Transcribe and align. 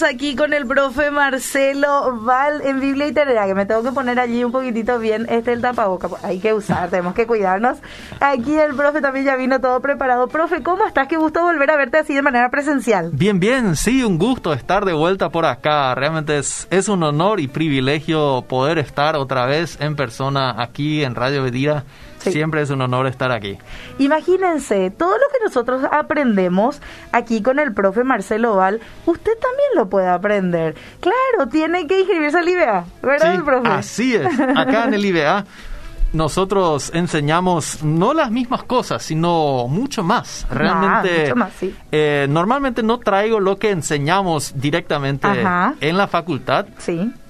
Aquí 0.00 0.34
con 0.36 0.54
el 0.54 0.66
profe 0.66 1.10
Marcelo 1.10 2.18
Val 2.22 2.62
en 2.62 2.80
Biblia 2.80 3.08
Literaria, 3.08 3.44
que 3.44 3.54
me 3.54 3.66
tengo 3.66 3.82
que 3.82 3.92
poner 3.92 4.18
allí 4.18 4.42
un 4.42 4.50
poquitito 4.50 4.98
bien 4.98 5.26
este 5.28 5.52
el 5.52 5.60
tapaboca, 5.60 6.08
hay 6.22 6.38
que 6.38 6.54
usar, 6.54 6.88
tenemos 6.88 7.14
que 7.14 7.26
cuidarnos. 7.26 7.76
Aquí 8.18 8.56
el 8.56 8.74
profe 8.74 9.02
también 9.02 9.26
ya 9.26 9.36
vino 9.36 9.60
todo 9.60 9.80
preparado. 9.80 10.28
Profe, 10.28 10.62
¿cómo 10.62 10.86
estás? 10.86 11.08
Qué 11.08 11.18
gusto 11.18 11.42
volver 11.42 11.70
a 11.70 11.76
verte 11.76 11.98
así 11.98 12.14
de 12.14 12.22
manera 12.22 12.48
presencial. 12.48 13.10
Bien, 13.12 13.38
bien, 13.38 13.76
sí, 13.76 14.02
un 14.02 14.16
gusto 14.16 14.54
estar 14.54 14.86
de 14.86 14.94
vuelta 14.94 15.28
por 15.28 15.44
acá. 15.44 15.94
Realmente 15.94 16.38
es, 16.38 16.66
es 16.70 16.88
un 16.88 17.02
honor 17.02 17.38
y 17.40 17.48
privilegio 17.48 18.46
poder 18.48 18.78
estar 18.78 19.14
otra 19.16 19.44
vez 19.44 19.76
en 19.78 19.94
persona 19.94 20.54
aquí 20.56 21.04
en 21.04 21.14
Radio 21.14 21.42
Bedira 21.42 21.84
Siempre 22.30 22.62
es 22.62 22.70
un 22.70 22.80
honor 22.80 23.06
estar 23.06 23.32
aquí. 23.32 23.58
Imagínense, 23.98 24.90
todo 24.90 25.12
lo 25.12 25.24
que 25.32 25.44
nosotros 25.44 25.82
aprendemos 25.90 26.80
aquí 27.12 27.42
con 27.42 27.58
el 27.58 27.72
profe 27.72 28.04
Marcelo 28.04 28.56
Val, 28.56 28.80
usted 29.06 29.32
también 29.32 29.68
lo 29.74 29.88
puede 29.88 30.08
aprender. 30.08 30.74
Claro, 31.00 31.48
tiene 31.50 31.86
que 31.86 32.00
inscribirse 32.00 32.38
al 32.38 32.48
IBA, 32.48 32.84
¿verdad, 33.02 33.44
profe? 33.44 33.68
Así 33.68 34.14
es. 34.14 34.26
Acá 34.56 34.84
en 34.84 34.94
el 34.94 35.04
IBA 35.04 35.44
nosotros 36.12 36.90
enseñamos 36.94 37.82
no 37.82 38.12
las 38.12 38.30
mismas 38.30 38.62
cosas, 38.64 39.02
sino 39.02 39.66
mucho 39.68 40.02
más. 40.02 40.46
Ah, 40.50 40.54
Realmente, 40.54 41.34
eh, 41.90 42.26
normalmente 42.28 42.82
no 42.82 42.98
traigo 42.98 43.40
lo 43.40 43.58
que 43.58 43.70
enseñamos 43.70 44.52
directamente 44.56 45.26
en 45.80 45.96
la 45.96 46.06
facultad 46.08 46.66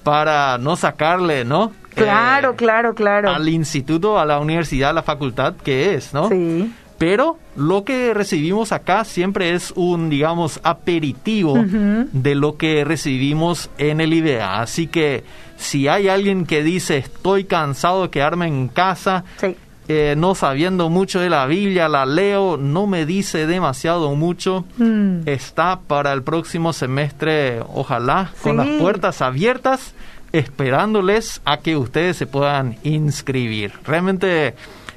para 0.03 0.57
no 0.57 0.75
sacarle, 0.75 1.45
¿no? 1.45 1.71
Claro, 1.95 2.51
eh, 2.51 2.55
claro, 2.55 2.95
claro. 2.95 3.29
Al 3.29 3.47
instituto, 3.49 4.19
a 4.19 4.25
la 4.25 4.39
universidad, 4.39 4.91
a 4.91 4.93
la 4.93 5.03
facultad 5.03 5.55
que 5.55 5.95
es, 5.95 6.13
¿no? 6.13 6.29
Sí. 6.29 6.71
Pero 6.97 7.37
lo 7.55 7.83
que 7.83 8.13
recibimos 8.13 8.71
acá 8.71 9.03
siempre 9.03 9.53
es 9.53 9.73
un, 9.75 10.09
digamos, 10.09 10.61
aperitivo 10.63 11.55
de 11.57 12.35
lo 12.35 12.55
que 12.55 12.85
recibimos 12.85 13.69
en 13.77 13.99
el 13.99 14.13
IBA. 14.13 14.61
Así 14.61 14.87
que 14.87 15.25
si 15.57 15.87
hay 15.89 16.07
alguien 16.07 16.45
que 16.45 16.63
dice 16.63 16.97
estoy 16.97 17.43
cansado 17.43 18.03
de 18.03 18.09
quedarme 18.09 18.47
en 18.47 18.69
casa, 18.69 19.25
eh, 19.89 20.15
no 20.17 20.33
sabiendo 20.33 20.89
mucho 20.89 21.19
de 21.19 21.29
la 21.29 21.45
Biblia, 21.45 21.89
la 21.89 22.05
leo, 22.05 22.55
no 22.55 22.87
me 22.87 23.05
dice 23.05 23.47
demasiado 23.47 24.15
mucho, 24.15 24.63
mm. 24.77 25.27
está 25.27 25.81
para 25.85 26.13
el 26.13 26.23
próximo 26.23 26.71
semestre, 26.71 27.59
ojalá, 27.73 28.31
con 28.41 28.55
las 28.55 28.67
puertas 28.79 29.21
abiertas 29.21 29.93
esperándoles 30.33 31.41
a 31.45 31.57
que 31.57 31.77
ustedes 31.77 32.17
se 32.17 32.27
puedan 32.27 32.75
inscribir. 32.83 33.71
Realmente 33.85 34.55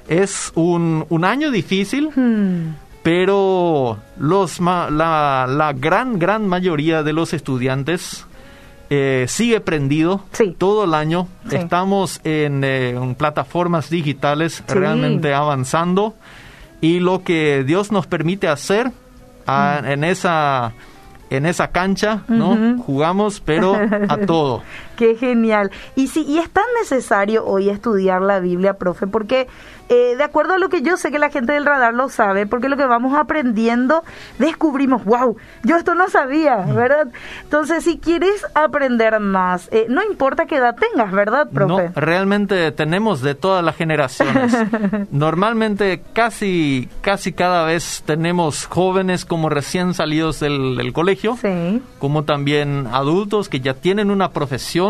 es 0.08 0.50
un, 0.54 1.06
año 1.24 1.50
difícil, 1.50 2.10
hmm. 2.14 2.74
pero 3.02 3.98
los, 4.18 4.58
la, 4.60 5.46
la, 5.48 5.72
gran, 5.74 6.18
gran 6.18 6.48
mayoría 6.48 7.02
de 7.02 7.12
los 7.12 7.34
estudiantes 7.34 8.26
eh, 8.88 9.26
sigue 9.28 9.60
prendido 9.60 10.24
todo 10.58 10.84
el 10.84 10.94
año. 10.94 11.28
Estamos 11.50 12.20
en, 12.24 12.62
eh, 12.64 13.14
plataformas 13.18 13.90
digitales 13.90 14.64
realmente 14.66 15.34
avanzando 15.34 16.14
y 16.80 17.00
lo 17.00 17.22
que 17.22 17.62
Dios 17.64 17.92
nos 17.92 18.06
permite 18.06 18.48
hacer 18.48 18.90
ah, 19.46 19.80
hmm. 19.82 19.86
en 19.86 20.04
esa 20.04 20.72
en 21.28 21.44
esa 21.44 21.68
cancha, 21.68 22.22
¿no? 22.28 22.80
Jugamos, 22.84 23.40
pero 23.40 23.74
a 24.08 24.16
todo. 24.18 24.62
Qué 24.96 25.16
genial. 25.16 25.70
Y 25.94 26.08
sí, 26.08 26.24
y 26.26 26.38
es 26.38 26.50
tan 26.50 26.64
necesario 26.80 27.44
hoy 27.44 27.68
estudiar 27.68 28.22
la 28.22 28.40
Biblia, 28.40 28.74
profe, 28.74 29.06
porque 29.06 29.46
eh, 29.88 30.16
de 30.16 30.24
acuerdo 30.24 30.54
a 30.54 30.58
lo 30.58 30.68
que 30.68 30.82
yo 30.82 30.96
sé 30.96 31.12
que 31.12 31.18
la 31.20 31.30
gente 31.30 31.52
del 31.52 31.64
radar 31.64 31.94
lo 31.94 32.08
sabe, 32.08 32.46
porque 32.46 32.68
lo 32.68 32.76
que 32.76 32.86
vamos 32.86 33.16
aprendiendo, 33.16 34.02
descubrimos, 34.38 35.04
wow, 35.04 35.36
yo 35.62 35.76
esto 35.76 35.94
no 35.94 36.08
sabía, 36.08 36.56
mm. 36.56 36.74
¿verdad? 36.74 37.08
Entonces, 37.44 37.84
si 37.84 37.98
quieres 37.98 38.44
aprender 38.54 39.20
más, 39.20 39.68
eh, 39.70 39.86
no 39.88 40.02
importa 40.02 40.46
qué 40.46 40.56
edad 40.56 40.74
tengas, 40.74 41.12
¿verdad, 41.12 41.48
profe? 41.50 41.84
No, 41.84 41.92
realmente 41.94 42.72
tenemos 42.72 43.22
de 43.22 43.36
todas 43.36 43.64
las 43.64 43.76
generaciones. 43.76 44.56
Normalmente 45.12 46.02
casi, 46.12 46.88
casi 47.00 47.32
cada 47.32 47.64
vez 47.64 48.02
tenemos 48.04 48.66
jóvenes 48.66 49.24
como 49.24 49.48
recién 49.50 49.94
salidos 49.94 50.40
del, 50.40 50.92
colegio, 50.92 51.38
como 51.98 52.24
también 52.24 52.88
adultos 52.90 53.48
que 53.48 53.60
ya 53.60 53.74
tienen 53.74 54.10
una 54.10 54.30
profesión 54.30 54.85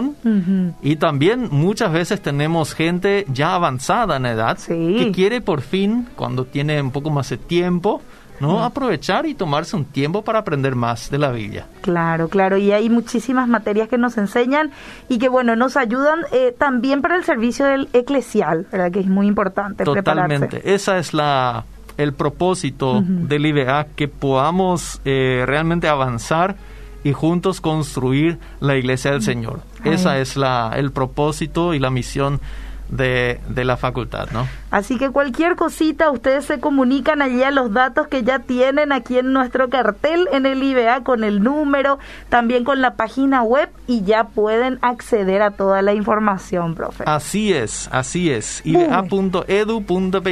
y 0.82 0.96
también 0.96 1.48
muchas 1.50 1.92
veces 1.92 2.20
tenemos 2.20 2.74
gente 2.74 3.24
ya 3.28 3.54
avanzada 3.54 4.16
en 4.16 4.26
edad. 4.26 4.58
Sí 4.58 4.96
que 4.98 5.12
quiere 5.12 5.40
por 5.40 5.60
fin, 5.60 6.08
cuando 6.16 6.44
tiene 6.44 6.80
un 6.80 6.90
poco 6.90 7.10
más 7.10 7.30
de 7.30 7.36
tiempo, 7.36 8.02
¿no? 8.40 8.62
Aprovechar 8.64 9.26
y 9.26 9.34
tomarse 9.34 9.76
un 9.76 9.84
tiempo 9.84 10.22
para 10.22 10.40
aprender 10.40 10.74
más 10.74 11.10
de 11.10 11.18
la 11.18 11.30
Biblia. 11.30 11.66
Claro, 11.80 12.28
claro, 12.28 12.56
y 12.56 12.72
hay 12.72 12.90
muchísimas 12.90 13.48
materias 13.48 13.88
que 13.88 13.98
nos 13.98 14.18
enseñan 14.18 14.70
y 15.08 15.18
que, 15.18 15.28
bueno, 15.28 15.56
nos 15.56 15.76
ayudan 15.76 16.20
eh, 16.32 16.54
también 16.56 17.02
para 17.02 17.16
el 17.16 17.24
servicio 17.24 17.64
del 17.64 17.88
eclesial, 17.92 18.66
¿verdad? 18.70 18.90
Que 18.90 19.00
es 19.00 19.06
muy 19.06 19.26
importante 19.26 19.84
Totalmente, 19.84 20.74
esa 20.74 20.98
es 20.98 21.14
la 21.14 21.64
el 21.96 22.12
propósito 22.12 23.00
del 23.02 23.46
IBA, 23.46 23.86
que 23.96 24.06
podamos 24.06 25.00
eh, 25.06 25.44
realmente 25.46 25.88
avanzar 25.88 26.56
y 27.06 27.12
juntos 27.12 27.60
construir 27.60 28.40
la 28.58 28.74
iglesia 28.74 29.12
del 29.12 29.22
Señor. 29.22 29.60
Esa 29.84 30.18
es 30.18 30.36
la, 30.36 30.72
el 30.74 30.90
propósito 30.90 31.72
y 31.72 31.78
la 31.78 31.88
misión 31.88 32.40
de, 32.88 33.40
de, 33.48 33.64
la 33.64 33.76
facultad, 33.76 34.28
¿no? 34.32 34.48
Así 34.72 34.98
que 34.98 35.10
cualquier 35.10 35.54
cosita, 35.54 36.10
ustedes 36.10 36.46
se 36.46 36.58
comunican 36.58 37.22
allí 37.22 37.44
a 37.44 37.52
los 37.52 37.72
datos 37.72 38.08
que 38.08 38.24
ya 38.24 38.40
tienen 38.40 38.90
aquí 38.90 39.18
en 39.18 39.32
nuestro 39.32 39.70
cartel 39.70 40.26
en 40.32 40.46
el 40.46 40.60
IBA 40.60 41.04
con 41.04 41.22
el 41.22 41.44
número, 41.44 42.00
también 42.28 42.64
con 42.64 42.80
la 42.80 42.94
página 42.94 43.44
web 43.44 43.68
y 43.86 44.02
ya 44.02 44.24
pueden 44.24 44.80
acceder 44.82 45.42
a 45.42 45.52
toda 45.52 45.82
la 45.82 45.94
información, 45.94 46.74
profe. 46.74 47.04
Así 47.06 47.52
es, 47.52 47.88
así 47.92 48.32
es. 48.32 48.62
iba.edu.py 48.64 50.30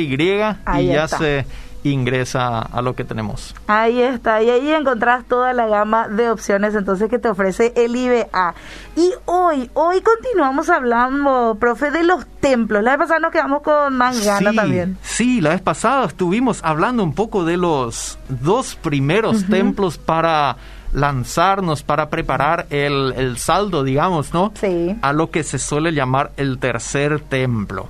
y 0.76 0.86
ya 0.86 1.06
se 1.06 1.46
ingresa 1.84 2.58
a 2.58 2.82
lo 2.82 2.94
que 2.94 3.04
tenemos. 3.04 3.54
Ahí 3.66 4.00
está, 4.00 4.42
y 4.42 4.50
ahí 4.50 4.72
encontrás 4.72 5.24
toda 5.26 5.52
la 5.52 5.66
gama 5.66 6.08
de 6.08 6.30
opciones 6.30 6.74
entonces 6.74 7.08
que 7.08 7.18
te 7.18 7.28
ofrece 7.28 7.72
el 7.76 7.94
IBA. 7.94 8.54
Y 8.96 9.10
hoy, 9.26 9.70
hoy 9.74 10.00
continuamos 10.00 10.68
hablando, 10.70 11.56
profe, 11.60 11.90
de 11.90 12.02
los 12.02 12.26
templos. 12.40 12.82
La 12.82 12.92
vez 12.92 13.00
pasada 13.00 13.20
nos 13.20 13.32
quedamos 13.32 13.62
con 13.62 13.96
más 13.96 14.24
ganas 14.24 14.54
también. 14.54 14.98
Sí, 15.02 15.40
la 15.40 15.50
vez 15.50 15.60
pasada 15.60 16.06
estuvimos 16.06 16.60
hablando 16.64 17.04
un 17.04 17.14
poco 17.14 17.44
de 17.44 17.56
los 17.56 18.18
dos 18.28 18.76
primeros 18.76 19.44
templos 19.46 19.98
para 19.98 20.56
lanzarnos 20.94 21.82
para 21.82 22.08
preparar 22.08 22.66
el, 22.70 23.36
saldo, 23.36 23.82
digamos, 23.82 24.32
¿no? 24.32 24.52
Sí. 24.58 24.96
A 25.02 25.12
lo 25.12 25.30
que 25.30 25.42
se 25.42 25.58
suele 25.58 25.92
llamar 25.92 26.32
el 26.36 26.58
tercer 26.58 27.20
templo. 27.20 27.88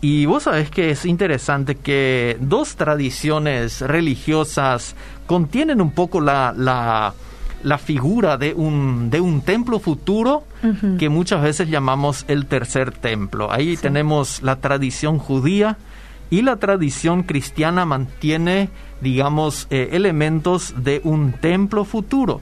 Y 0.00 0.24
vos 0.24 0.44
sabés 0.44 0.70
que 0.70 0.90
es 0.90 1.04
interesante 1.04 1.74
que 1.74 2.38
dos 2.40 2.76
tradiciones 2.76 3.82
religiosas 3.82 4.94
contienen 5.26 5.80
un 5.80 5.90
poco 5.90 6.20
la, 6.22 6.54
la, 6.56 7.78
figura 7.78 8.38
de 8.38 8.54
un, 8.54 9.10
de 9.10 9.20
un 9.20 9.42
templo 9.42 9.78
futuro 9.78 10.44
que 10.98 11.08
muchas 11.10 11.42
veces 11.42 11.68
llamamos 11.68 12.24
el 12.28 12.46
tercer 12.46 12.92
templo. 12.92 13.52
Ahí 13.52 13.76
tenemos 13.76 14.42
la 14.42 14.56
tradición 14.56 15.18
judía 15.18 15.76
y 16.30 16.42
la 16.42 16.56
tradición 16.56 17.24
cristiana 17.24 17.84
mantiene, 17.84 18.70
digamos, 19.02 19.66
eh, 19.68 19.90
elementos 19.92 20.74
de 20.82 21.02
un 21.04 21.32
templo 21.32 21.84
futuro. 21.84 22.40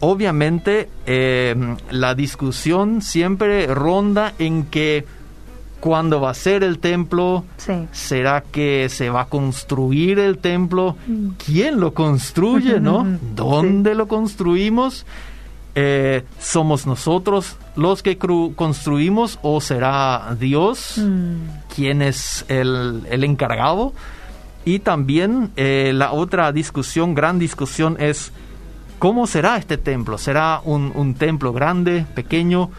Obviamente, 0.00 0.90
eh, 1.06 1.54
la 1.90 2.14
discusión 2.14 3.00
siempre 3.02 3.68
ronda 3.68 4.34
en 4.38 4.64
que 4.64 5.06
cuándo 5.82 6.20
va 6.20 6.30
a 6.30 6.34
ser 6.34 6.62
el 6.62 6.78
templo, 6.78 7.44
será 7.90 8.40
que 8.40 8.88
se 8.88 9.10
va 9.10 9.22
a 9.22 9.24
construir 9.24 10.20
el 10.20 10.38
templo, 10.38 10.96
mm. 11.08 11.30
quién 11.44 11.80
lo 11.80 11.92
construye, 11.92 12.78
¿no? 12.78 13.04
¿Dónde 13.34 13.96
lo 13.96 14.06
construimos? 14.06 15.04
Eh, 15.74 16.22
¿Somos 16.38 16.86
nosotros 16.86 17.56
los 17.74 18.04
que 18.04 18.16
construimos 18.16 19.40
o 19.42 19.60
será 19.60 20.36
Dios 20.38 20.98
mm. 20.98 21.34
quien 21.74 22.00
es 22.00 22.44
el, 22.46 23.02
encargado? 23.10 23.92
Y 24.64 24.78
también 24.78 25.50
eh, 25.56 25.90
la 25.92 26.12
otra 26.12 26.52
discusión, 26.52 27.16
gran 27.16 27.40
discusión 27.40 27.96
es 27.98 28.32
¿Cómo 29.00 29.26
será 29.26 29.56
este 29.56 29.78
templo? 29.78 30.16
¿Será 30.16 30.60
un, 30.64 31.14
templo 31.14 31.52
grande, 31.52 32.06
pequeño, 32.14 32.70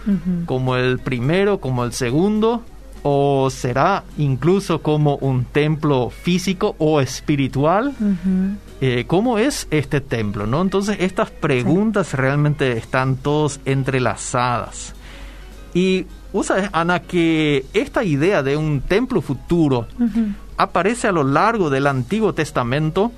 como 0.46 0.78
el 0.78 1.00
primero, 1.00 1.60
como 1.60 1.84
el 1.84 1.92
segundo? 1.92 2.64
O 3.04 3.50
será 3.50 4.04
incluso 4.18 4.82
como 4.82 5.18
un 5.18 5.46
templo 5.46 6.10
físico 6.10 6.76
o 6.80 7.02
espiritual. 7.02 7.94
Eh, 8.82 9.04
¿Cómo 9.08 9.38
es 9.38 9.68
este 9.72 10.02
templo? 10.02 10.48
¿no? 10.48 10.62
Entonces 10.62 10.98
estas 11.00 11.30
preguntas 11.30 12.14
realmente 12.14 12.72
están 12.78 13.18
todos 13.18 13.60
entrelazadas. 13.66 14.94
Y 15.74 16.06
usa 16.32 16.70
Ana, 16.72 17.02
que 17.02 17.66
esta 17.74 18.04
idea 18.04 18.42
de 18.42 18.58
un 18.58 18.82
templo 18.82 19.22
futuro 19.22 19.88
aparece 20.58 21.08
a 21.08 21.12
lo 21.12 21.24
largo 21.24 21.70
del 21.70 21.88
Antiguo 21.88 22.34
Testamento 22.34 23.12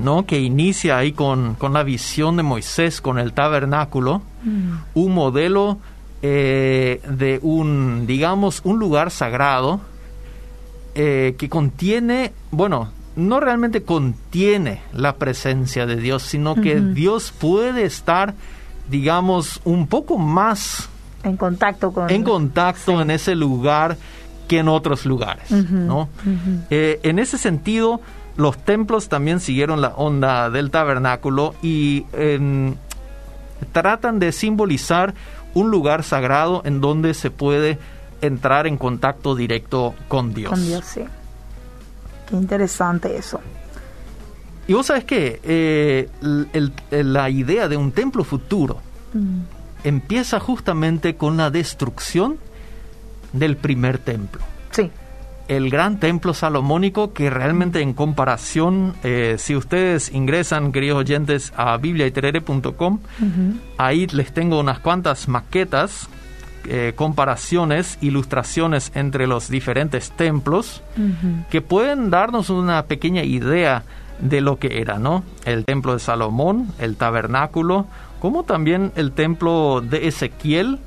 ¿no? 0.00 0.26
que 0.26 0.40
inicia 0.40 0.98
ahí 0.98 1.12
con, 1.12 1.54
con, 1.54 1.72
la 1.72 1.82
visión 1.82 2.36
de 2.36 2.42
Moisés, 2.42 3.00
con 3.00 3.18
el 3.18 3.32
tabernáculo, 3.32 4.22
mm. 4.44 4.72
un 4.94 5.12
modelo 5.12 5.78
eh, 6.22 7.00
de 7.08 7.38
un, 7.42 8.06
digamos, 8.06 8.60
un 8.64 8.78
lugar 8.78 9.10
sagrado 9.10 9.80
eh, 10.94 11.34
que 11.38 11.48
contiene, 11.48 12.32
bueno, 12.50 12.90
no 13.16 13.40
realmente 13.40 13.82
contiene 13.82 14.82
la 14.92 15.16
presencia 15.16 15.86
de 15.86 15.96
Dios, 15.96 16.22
sino 16.22 16.54
que 16.54 16.80
Dios 16.80 17.32
puede 17.38 17.84
estar, 17.84 18.34
digamos, 18.90 19.60
un 19.64 19.86
poco 19.86 20.18
más 20.18 20.88
en 21.22 21.36
contacto 21.36 21.92
con 21.92 22.08
en 22.10 22.22
contacto 22.22 23.00
en 23.00 23.10
ese 23.10 23.34
lugar 23.34 23.96
que 24.48 24.58
en 24.58 24.68
otros 24.68 25.06
lugares, 25.06 25.50
¿no? 25.50 26.08
Eh, 26.70 27.00
en 27.02 27.18
ese 27.18 27.36
sentido, 27.36 28.00
los 28.36 28.58
templos 28.58 29.08
también 29.08 29.40
siguieron 29.40 29.80
la 29.80 29.88
onda 29.88 30.50
del 30.50 30.70
tabernáculo 30.70 31.54
y 31.62 32.06
em, 32.12 32.74
tratan 33.72 34.18
de 34.18 34.30
simbolizar 34.30 35.14
un 35.56 35.70
lugar 35.70 36.04
sagrado 36.04 36.60
en 36.66 36.82
donde 36.82 37.14
se 37.14 37.30
puede 37.30 37.78
entrar 38.20 38.66
en 38.66 38.76
contacto 38.76 39.34
directo 39.34 39.94
con 40.06 40.34
Dios. 40.34 40.50
Con 40.50 40.62
Dios, 40.62 40.84
sí. 40.84 41.02
Qué 42.28 42.36
interesante 42.36 43.16
eso. 43.16 43.40
Y 44.68 44.74
vos 44.74 44.84
sabes 44.84 45.04
que 45.04 45.40
eh, 45.44 46.10
la 46.90 47.30
idea 47.30 47.68
de 47.68 47.78
un 47.78 47.90
templo 47.92 48.22
futuro 48.22 48.80
mm. 49.14 49.38
empieza 49.84 50.40
justamente 50.40 51.16
con 51.16 51.38
la 51.38 51.50
destrucción 51.50 52.36
del 53.32 53.56
primer 53.56 53.96
templo. 53.96 54.42
El 55.48 55.70
gran 55.70 56.00
templo 56.00 56.34
salomónico 56.34 57.12
que 57.12 57.30
realmente 57.30 57.80
en 57.80 57.94
comparación, 57.94 58.94
eh, 59.04 59.36
si 59.38 59.54
ustedes 59.54 60.12
ingresan, 60.12 60.72
queridos 60.72 60.98
oyentes, 60.98 61.52
a 61.56 61.76
bibliaiterere.com, 61.76 62.98
ahí 63.78 64.08
les 64.08 64.34
tengo 64.34 64.58
unas 64.58 64.80
cuantas 64.80 65.28
maquetas 65.28 66.08
eh, 66.68 66.94
comparaciones, 66.96 67.96
ilustraciones 68.00 68.90
entre 68.96 69.28
los 69.28 69.48
diferentes 69.48 70.10
templos 70.10 70.82
que 71.48 71.60
pueden 71.60 72.10
darnos 72.10 72.50
una 72.50 72.82
pequeña 72.86 73.22
idea 73.22 73.84
de 74.18 74.40
lo 74.40 74.58
que 74.58 74.80
era, 74.80 74.98
¿no? 74.98 75.22
El 75.44 75.64
templo 75.64 75.92
de 75.92 76.00
Salomón, 76.00 76.72
el 76.80 76.96
tabernáculo, 76.96 77.86
como 78.18 78.42
también 78.42 78.90
el 78.96 79.12
templo 79.12 79.80
de 79.80 80.08
Ezequiel. 80.08 80.80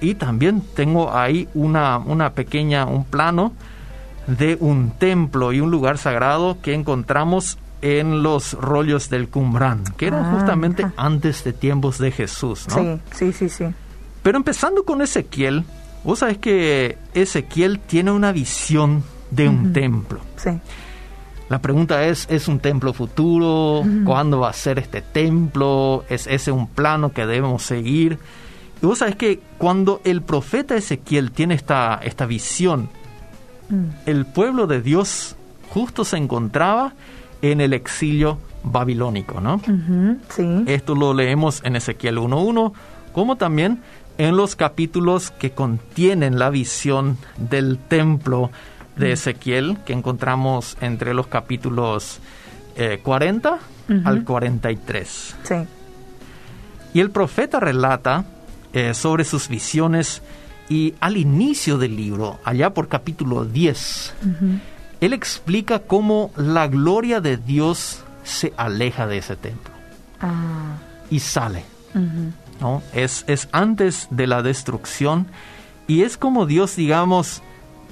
Y 0.00 0.14
también 0.14 0.62
tengo 0.74 1.14
ahí 1.14 1.46
una, 1.54 1.98
una 1.98 2.30
pequeña, 2.30 2.86
un 2.86 3.04
plano 3.04 3.52
de 4.26 4.56
un 4.60 4.90
templo 4.90 5.52
y 5.52 5.60
un 5.60 5.70
lugar 5.70 5.98
sagrado 5.98 6.58
que 6.62 6.74
encontramos 6.74 7.58
en 7.82 8.22
los 8.22 8.54
rollos 8.54 9.10
del 9.10 9.28
Qumran, 9.28 9.82
que 9.96 10.06
eran 10.06 10.24
ah, 10.24 10.32
justamente 10.34 10.86
antes 10.96 11.42
de 11.44 11.52
tiempos 11.52 11.98
de 11.98 12.12
Jesús, 12.12 12.66
¿no? 12.68 12.76
Sí, 12.76 13.00
sí, 13.12 13.32
sí, 13.32 13.48
sí. 13.48 13.64
Pero 14.22 14.38
empezando 14.38 14.84
con 14.84 15.02
Ezequiel, 15.02 15.64
vos 16.04 16.20
sabés 16.20 16.38
que 16.38 16.96
Ezequiel 17.12 17.80
tiene 17.80 18.12
una 18.12 18.30
visión 18.30 19.02
de 19.30 19.48
un 19.48 19.72
templo. 19.72 20.20
Sí. 20.36 20.50
La 21.48 21.60
pregunta 21.60 22.04
es, 22.04 22.26
¿es 22.30 22.48
un 22.48 22.60
templo 22.60 22.92
futuro? 22.92 23.84
¿Cuándo 24.04 24.40
va 24.40 24.50
a 24.50 24.52
ser 24.54 24.78
este 24.78 25.02
templo? 25.02 26.04
¿Es 26.08 26.26
ese 26.26 26.52
un 26.52 26.66
plano 26.68 27.12
que 27.12 27.26
debemos 27.26 27.62
seguir? 27.64 28.18
Y 28.80 28.86
vos 28.86 29.00
sabés 29.00 29.16
que 29.16 29.40
cuando 29.58 30.00
el 30.04 30.22
profeta 30.22 30.76
Ezequiel 30.76 31.30
tiene 31.30 31.54
esta, 31.54 32.00
esta 32.02 32.26
visión, 32.26 32.88
mm. 33.74 33.84
el 34.06 34.26
pueblo 34.26 34.66
de 34.66 34.80
Dios 34.80 35.36
justo 35.70 36.04
se 36.04 36.16
encontraba 36.16 36.92
en 37.40 37.60
el 37.60 37.72
exilio 37.72 38.38
babilónico, 38.62 39.40
¿no? 39.40 39.60
sí. 40.28 40.64
Esto 40.66 40.94
lo 40.94 41.14
leemos 41.14 41.60
en 41.64 41.74
Ezequiel 41.74 42.18
1.1, 42.18 42.72
como 43.12 43.36
también 43.36 43.80
en 44.18 44.36
los 44.36 44.54
capítulos 44.54 45.30
que 45.30 45.50
contienen 45.50 46.38
la 46.38 46.50
visión 46.50 47.18
del 47.38 47.78
templo 47.78 48.50
de 48.96 49.08
mm. 49.08 49.12
Ezequiel, 49.12 49.78
que 49.84 49.92
encontramos 49.92 50.76
entre 50.80 51.14
los 51.14 51.26
capítulos 51.26 52.20
40 53.02 53.58
eh, 53.88 54.02
al 54.04 54.24
43. 54.24 55.36
Sí. 55.42 55.54
Y 56.94 57.00
el 57.00 57.10
profeta 57.10 57.58
relata 57.58 58.24
eh, 58.72 58.94
sobre 58.94 59.24
sus 59.24 59.48
visiones 59.48 60.22
y 60.72 60.94
al 61.00 61.18
inicio 61.18 61.76
del 61.76 61.96
libro, 61.96 62.40
allá 62.44 62.72
por 62.72 62.88
capítulo 62.88 63.44
10, 63.44 64.14
él 65.02 65.12
explica 65.12 65.80
cómo 65.80 66.30
la 66.34 66.66
gloria 66.66 67.20
de 67.20 67.36
Dios 67.36 68.02
se 68.24 68.54
aleja 68.56 69.06
de 69.06 69.18
ese 69.18 69.36
templo 69.36 69.70
ah. 70.22 70.78
y 71.10 71.20
sale. 71.20 71.64
Es, 72.94 73.26
es 73.26 73.50
antes 73.52 74.08
de 74.10 74.26
la 74.26 74.40
destrucción 74.40 75.26
y 75.86 76.04
es 76.04 76.16
como 76.16 76.46
Dios, 76.46 76.74
digamos, 76.74 77.42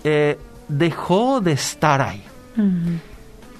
eh, 0.02 0.38
dejó 0.68 1.42
de 1.42 1.52
estar 1.52 2.00
ahí. 2.00 2.24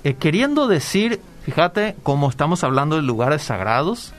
Eh, 0.02 0.14
queriendo 0.14 0.66
decir, 0.66 1.20
fíjate, 1.43 1.94
como 2.02 2.31
estamos 2.31 2.64
hablando 2.64 2.96
de 2.96 3.02
lugares 3.02 3.43
sagrados, 3.43 4.14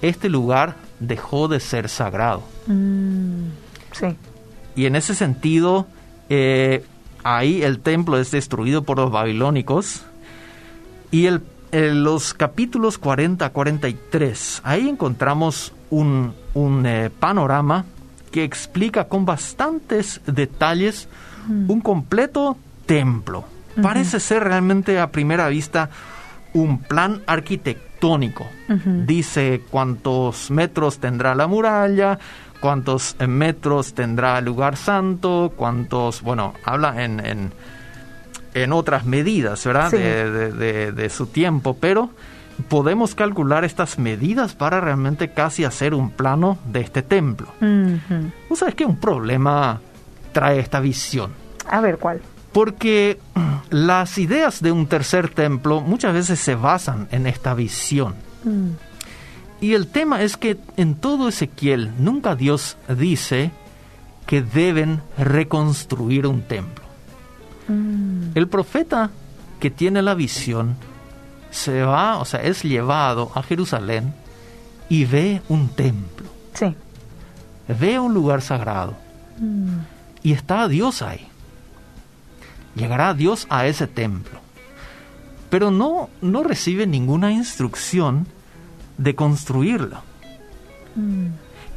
este 0.00 0.30
lugar 0.30 0.76
dejó 1.00 1.48
de 1.48 1.60
ser 1.60 1.90
sagrado. 1.90 2.44
Mm, 2.66 3.48
sí. 3.92 4.16
Y 4.78 4.86
en 4.86 4.94
ese 4.94 5.16
sentido, 5.16 5.88
eh, 6.28 6.84
ahí 7.24 7.62
el 7.62 7.80
templo 7.80 8.16
es 8.16 8.30
destruido 8.30 8.84
por 8.84 8.98
los 8.98 9.10
babilónicos 9.10 10.04
y 11.10 11.26
el 11.26 11.42
en 11.72 12.04
los 12.04 12.32
capítulos 12.32 12.96
40 12.96 13.44
a 13.44 13.50
43, 13.50 14.60
ahí 14.64 14.88
encontramos 14.88 15.72
un, 15.90 16.32
eh, 16.86 17.10
panorama 17.18 17.84
que 18.30 18.44
explica 18.44 19.08
con 19.08 19.24
bastantes 19.24 20.20
detalles 20.26 21.08
mm. 21.48 21.70
un 21.70 21.80
completo 21.80 22.56
templo. 22.86 23.44
Parece 23.82 24.20
ser 24.20 24.44
realmente 24.44 25.00
a 25.00 25.10
primera 25.10 25.48
vista 25.48 25.90
un 26.52 26.78
plan 26.78 27.22
arquitectónico. 27.26 28.46
Dice 29.06 29.62
cuántos 29.70 30.50
metros 30.50 30.98
tendrá 30.98 31.34
la 31.34 31.46
muralla, 31.46 32.18
cuántos 32.60 33.16
metros 33.26 33.94
tendrá 33.94 34.38
el 34.38 34.44
lugar 34.44 34.76
santo, 34.76 35.52
cuántos, 35.56 36.22
bueno, 36.22 36.54
habla 36.64 37.04
en 37.04 37.52
en 38.54 38.72
otras 38.72 39.04
medidas, 39.04 39.64
¿verdad? 39.64 39.90
De, 39.90 41.10
su 41.10 41.26
tiempo, 41.26 41.76
pero 41.78 42.10
podemos 42.68 43.14
calcular 43.14 43.64
estas 43.64 43.98
medidas 43.98 44.54
para 44.54 44.80
realmente 44.80 45.32
casi 45.32 45.64
hacer 45.64 45.94
un 45.94 46.10
plano 46.10 46.58
de 46.66 46.80
este 46.80 47.02
templo. 47.02 47.48
Uh 47.60 48.56
sabes 48.56 48.74
que 48.74 48.84
un 48.84 48.96
problema 48.96 49.80
trae 50.32 50.58
esta 50.58 50.80
visión? 50.80 51.30
A 51.70 51.80
ver, 51.80 51.98
¿cuál? 51.98 52.20
Porque 52.52 53.20
las 53.70 54.18
ideas 54.18 54.60
de 54.62 54.72
un 54.72 54.86
tercer 54.88 55.28
templo 55.28 55.80
muchas 55.80 56.12
veces 56.12 56.40
se 56.40 56.56
basan 56.56 57.06
en 57.12 57.26
esta 57.26 57.54
visión. 57.54 58.14
Mm. 58.42 58.70
Y 59.60 59.74
el 59.74 59.88
tema 59.88 60.22
es 60.22 60.36
que 60.36 60.58
en 60.76 60.94
todo 60.94 61.28
Ezequiel 61.28 61.92
nunca 61.98 62.36
Dios 62.36 62.76
dice 62.88 63.50
que 64.26 64.42
deben 64.42 65.02
reconstruir 65.16 66.26
un 66.26 66.42
templo. 66.42 66.84
Mm. 67.66 68.30
El 68.34 68.48
profeta 68.48 69.10
que 69.58 69.70
tiene 69.70 70.02
la 70.02 70.14
visión 70.14 70.76
se 71.50 71.82
va, 71.82 72.18
o 72.18 72.24
sea, 72.24 72.40
es 72.40 72.62
llevado 72.62 73.32
a 73.34 73.42
Jerusalén 73.42 74.14
y 74.88 75.04
ve 75.06 75.42
un 75.48 75.68
templo. 75.68 76.26
Sí. 76.54 76.74
Ve 77.68 77.98
un 77.98 78.14
lugar 78.14 78.42
sagrado. 78.42 78.96
Mm. 79.38 79.78
Y 80.22 80.32
está 80.32 80.68
Dios 80.68 81.02
ahí. 81.02 81.26
Llegará 82.74 83.14
Dios 83.14 83.46
a 83.50 83.66
ese 83.66 83.86
templo. 83.86 84.38
Pero 85.50 85.70
no, 85.70 86.10
no 86.20 86.42
recibe 86.42 86.86
ninguna 86.86 87.32
instrucción 87.32 88.26
de 88.98 89.14
construirlo. 89.14 89.96
Mm. 90.94 91.28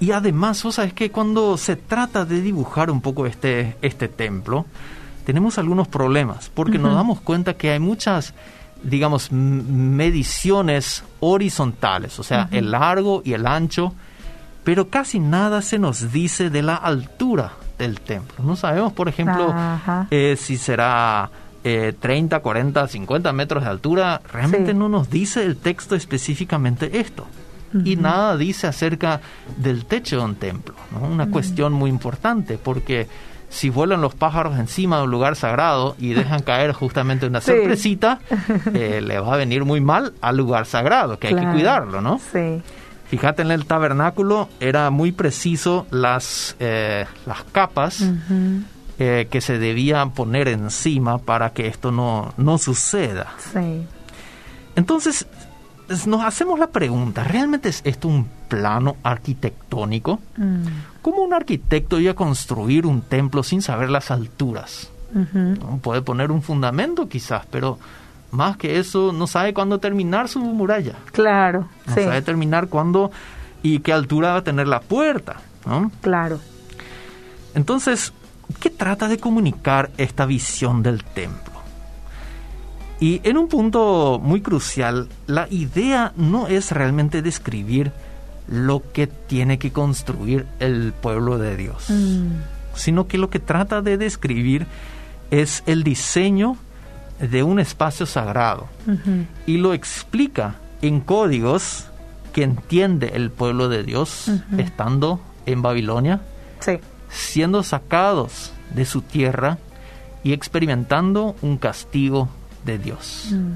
Y 0.01 0.11
además, 0.11 0.61
vos 0.63 0.75
sabes 0.75 0.93
que 0.93 1.11
cuando 1.11 1.57
se 1.57 1.75
trata 1.75 2.25
de 2.25 2.41
dibujar 2.41 2.89
un 2.89 3.01
poco 3.01 3.27
este, 3.27 3.77
este 3.83 4.07
templo, 4.07 4.65
tenemos 5.25 5.59
algunos 5.59 5.87
problemas, 5.87 6.49
porque 6.53 6.79
nos 6.79 6.95
damos 6.95 7.21
cuenta 7.21 7.53
que 7.53 7.69
hay 7.69 7.79
muchas, 7.79 8.33
digamos, 8.81 9.31
mediciones 9.31 11.03
horizontales, 11.19 12.17
o 12.17 12.23
sea, 12.23 12.49
el 12.51 12.71
largo 12.71 13.21
y 13.23 13.33
el 13.33 13.45
ancho, 13.45 13.93
pero 14.63 14.89
casi 14.89 15.19
nada 15.19 15.61
se 15.61 15.77
nos 15.77 16.11
dice 16.11 16.49
de 16.49 16.63
la 16.63 16.75
altura 16.75 17.51
del 17.77 18.01
templo. 18.01 18.43
No 18.43 18.55
sabemos, 18.55 18.93
por 18.93 19.07
ejemplo, 19.07 19.53
eh, 20.09 20.35
si 20.39 20.57
será 20.57 21.29
30, 21.63 22.39
40, 22.39 22.87
50 22.87 23.33
metros 23.33 23.63
de 23.63 23.69
altura. 23.69 24.21
Realmente 24.31 24.73
no 24.73 24.89
nos 24.89 25.09
dice 25.09 25.45
el 25.45 25.57
texto 25.57 25.95
específicamente 25.95 26.99
esto. 26.99 27.27
Y 27.85 27.95
nada 27.95 28.35
dice 28.35 28.67
acerca 28.67 29.21
del 29.57 29.85
techo 29.85 30.17
de 30.17 30.25
un 30.25 30.35
templo. 30.35 30.75
Una 31.01 31.29
cuestión 31.29 31.71
muy 31.73 31.89
importante, 31.89 32.57
porque 32.57 33.07
si 33.49 33.69
vuelan 33.69 34.01
los 34.01 34.15
pájaros 34.15 34.57
encima 34.57 34.97
de 34.97 35.03
un 35.03 35.11
lugar 35.11 35.35
sagrado 35.35 35.95
y 35.99 36.13
dejan 36.13 36.41
caer 36.41 36.71
justamente 36.71 37.27
una 37.27 37.41
sorpresita, 37.41 38.19
eh, 38.73 39.01
le 39.01 39.19
va 39.19 39.35
a 39.35 39.37
venir 39.37 39.65
muy 39.65 39.81
mal 39.81 40.13
al 40.21 40.37
lugar 40.37 40.65
sagrado, 40.65 41.19
que 41.19 41.27
hay 41.27 41.35
que 41.35 41.45
cuidarlo, 41.51 42.01
¿no? 42.01 42.19
Sí. 42.31 42.61
Fíjate 43.07 43.41
en 43.41 43.51
el 43.51 43.65
tabernáculo, 43.65 44.47
era 44.61 44.89
muy 44.89 45.11
preciso 45.11 45.85
las, 45.91 46.55
eh, 46.61 47.05
las 47.25 47.43
capas 47.43 48.09
eh, 49.03 49.27
que 49.31 49.41
se 49.41 49.57
debían 49.57 50.11
poner 50.11 50.47
encima 50.47 51.17
para 51.17 51.53
que 51.53 51.65
esto 51.65 51.91
no, 51.91 52.35
no 52.37 52.59
suceda. 52.59 53.33
Sí. 53.51 53.83
Entonces, 54.75 55.25
nos 56.05 56.23
hacemos 56.23 56.59
la 56.59 56.67
pregunta, 56.67 57.23
¿realmente 57.23 57.69
es 57.69 57.81
esto 57.83 58.07
un 58.07 58.27
plano 58.47 58.97
arquitectónico? 59.01 60.19
Mm. 60.37 60.65
¿Cómo 61.01 61.23
un 61.23 61.33
arquitecto 61.33 61.99
iba 61.99 62.11
a 62.11 62.15
construir 62.15 62.85
un 62.85 63.01
templo 63.01 63.41
sin 63.41 63.63
saber 63.63 63.89
las 63.89 64.11
alturas? 64.11 64.91
Puede 65.81 66.03
poner 66.03 66.31
un 66.31 66.43
fundamento 66.43 67.09
quizás, 67.09 67.47
pero 67.49 67.79
más 68.29 68.55
que 68.55 68.77
eso 68.77 69.11
no 69.11 69.25
sabe 69.25 69.51
cuándo 69.51 69.79
terminar 69.79 70.27
su 70.27 70.41
muralla. 70.41 70.93
Claro. 71.11 71.67
No 71.87 71.95
sabe 71.95 72.21
terminar 72.21 72.67
cuándo 72.67 73.09
y 73.63 73.79
qué 73.79 73.93
altura 73.93 74.33
va 74.33 74.37
a 74.37 74.43
tener 74.43 74.67
la 74.67 74.79
puerta. 74.79 75.37
Claro. 76.01 76.39
Entonces, 77.55 78.13
¿qué 78.51 78.69
trata 78.69 79.07
de 79.07 79.17
comunicar 79.17 79.91
esta 79.97 80.25
visión 80.25 80.83
del 80.83 81.03
templo? 81.03 81.51
Y 82.99 83.19
en 83.23 83.37
un 83.37 83.47
punto 83.47 84.19
muy 84.21 84.41
crucial, 84.41 85.09
la 85.25 85.47
idea 85.49 86.13
no 86.15 86.47
es 86.47 86.71
realmente 86.71 87.21
describir 87.21 87.91
lo 88.47 88.83
que 88.91 89.07
tiene 89.07 89.57
que 89.57 89.71
construir 89.71 90.45
el 90.59 90.93
pueblo 90.93 91.37
de 91.37 91.57
Dios, 91.57 91.89
mm. 91.89 92.27
sino 92.75 93.07
que 93.07 93.17
lo 93.17 93.29
que 93.29 93.39
trata 93.39 93.81
de 93.81 93.97
describir 93.97 94.67
es 95.31 95.63
el 95.65 95.83
diseño 95.83 96.57
de 97.19 97.43
un 97.43 97.59
espacio 97.59 98.05
sagrado 98.05 98.67
y 99.45 99.57
lo 99.57 99.73
explica 99.73 100.55
en 100.81 100.99
códigos 100.99 101.85
que 102.33 102.43
entiende 102.43 103.11
el 103.13 103.29
pueblo 103.29 103.69
de 103.69 103.83
Dios 103.83 104.29
estando 104.57 105.21
en 105.45 105.61
Babilonia, 105.61 106.21
siendo 107.11 107.63
sacados 107.63 108.53
de 108.73 108.85
su 108.85 109.01
tierra 109.01 109.57
y 110.23 110.33
experimentando 110.33 111.35
un 111.41 111.57
castigo 111.57 112.29
de 112.65 112.77
Dios. 112.77 113.27
Mm. 113.31 113.53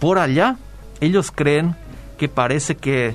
Por 0.00 0.18
allá, 0.18 0.56
ellos 1.00 1.30
creen 1.30 1.76
que 2.18 2.28
parece 2.28 2.76
que 2.76 3.14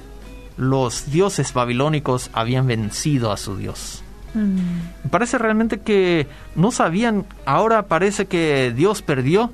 los 0.58 1.12
dioses 1.12 1.54
babilónicos 1.54 2.30
habían 2.34 2.68
vencido 2.68 3.32
a 3.32 3.38
su 3.38 3.58
Dios. 3.58 4.04
Mm. 4.34 5.10
Parece 5.10 5.38
realmente 5.38 5.80
que 5.80 6.28
no 6.56 6.72
sabían, 6.72 7.26
ahora 7.46 7.84
parece 7.84 8.28
que 8.28 8.74
Dios 8.76 9.02
perdió 9.02 9.52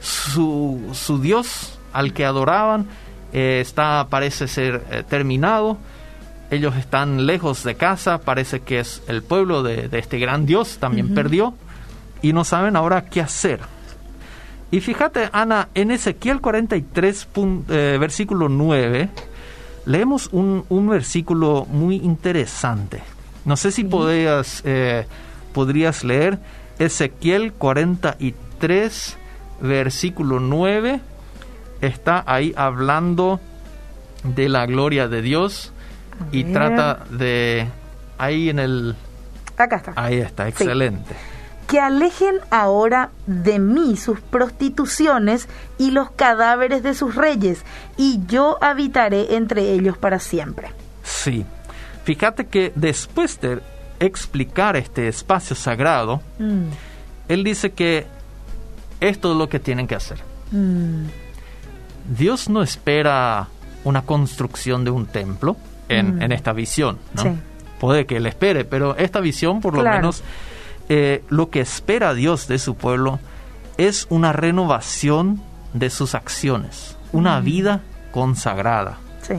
su, 0.00 0.90
su 0.92 1.20
Dios 1.20 1.78
al 1.92 2.12
que 2.12 2.24
adoraban, 2.24 2.86
eh, 3.32 3.60
está, 3.60 4.06
parece 4.10 4.48
ser 4.48 4.84
eh, 4.90 5.02
terminado. 5.08 5.78
Ellos 6.50 6.76
están 6.76 7.26
lejos 7.26 7.62
de 7.62 7.74
casa, 7.74 8.18
parece 8.18 8.60
que 8.60 8.80
es 8.80 9.02
el 9.06 9.22
pueblo 9.22 9.62
de, 9.62 9.88
este 9.92 10.18
gran 10.18 10.46
Dios, 10.46 10.78
también 10.78 11.14
perdió, 11.14 11.54
y 12.22 12.32
no 12.32 12.44
saben 12.44 12.74
ahora 12.74 13.04
qué 13.04 13.20
hacer. 13.20 13.60
Y 14.70 14.80
fíjate, 14.80 15.28
Ana, 15.32 15.68
en 15.74 15.90
Ezequiel 15.90 16.40
43, 16.40 17.28
eh, 17.68 17.96
versículo 18.00 18.48
9, 18.48 19.10
leemos 19.84 20.30
un, 20.32 20.88
versículo 20.88 21.66
muy 21.70 21.96
interesante. 21.96 23.02
No 23.44 23.56
sé 23.56 23.70
si 23.70 23.86
eh, 23.92 25.06
podrías 25.52 26.04
leer 26.04 26.38
Ezequiel 26.78 27.52
43, 27.52 29.16
versículo 29.60 30.40
9. 30.40 31.00
Está 31.80 32.24
ahí 32.26 32.54
hablando 32.56 33.40
de 34.24 34.48
la 34.48 34.66
gloria 34.66 35.08
de 35.08 35.22
Dios 35.22 35.72
y 36.32 36.44
trata 36.44 37.04
de... 37.10 37.68
Ahí 38.18 38.48
en 38.48 38.58
el... 38.58 38.96
Acá 39.56 39.76
está. 39.76 39.92
Ahí 39.96 40.18
está, 40.18 40.48
excelente 40.48 41.14
que 41.68 41.78
alejen 41.78 42.36
ahora 42.50 43.10
de 43.26 43.58
mí 43.58 43.96
sus 43.98 44.20
prostituciones 44.20 45.48
y 45.76 45.90
los 45.90 46.10
cadáveres 46.10 46.82
de 46.82 46.94
sus 46.94 47.14
reyes, 47.14 47.62
y 47.98 48.20
yo 48.26 48.56
habitaré 48.62 49.36
entre 49.36 49.72
ellos 49.72 49.98
para 49.98 50.18
siempre. 50.18 50.70
Sí, 51.02 51.44
fíjate 52.04 52.46
que 52.46 52.72
después 52.74 53.38
de 53.42 53.60
explicar 54.00 54.76
este 54.76 55.08
espacio 55.08 55.54
sagrado, 55.54 56.22
mm. 56.38 56.68
él 57.28 57.44
dice 57.44 57.72
que 57.72 58.06
esto 59.00 59.32
es 59.32 59.36
lo 59.36 59.50
que 59.50 59.60
tienen 59.60 59.86
que 59.86 59.94
hacer. 59.94 60.18
Mm. 60.50 61.04
Dios 62.16 62.48
no 62.48 62.62
espera 62.62 63.48
una 63.84 64.02
construcción 64.02 64.84
de 64.84 64.90
un 64.90 65.04
templo 65.04 65.58
en, 65.88 66.16
mm. 66.16 66.32
esta 66.32 66.52
visión, 66.52 66.98
¿no? 67.14 67.38
Puede 67.80 68.06
que 68.06 68.16
él 68.16 68.26
espere, 68.26 68.64
pero 68.64 68.96
esta 68.96 69.20
visión 69.20 69.60
por 69.60 69.74
lo 69.74 69.82
menos 69.82 70.22
eh, 70.88 71.22
lo 71.28 71.50
que 71.50 71.60
espera 71.60 72.14
Dios 72.14 72.48
de 72.48 72.58
su 72.58 72.74
pueblo 72.74 73.20
es 73.76 74.06
una 74.10 74.32
renovación 74.32 75.40
de 75.72 75.90
sus 75.90 76.14
acciones, 76.14 76.96
una 77.12 77.40
vida 77.40 77.82
consagrada. 78.10 78.98
Sí. 79.22 79.34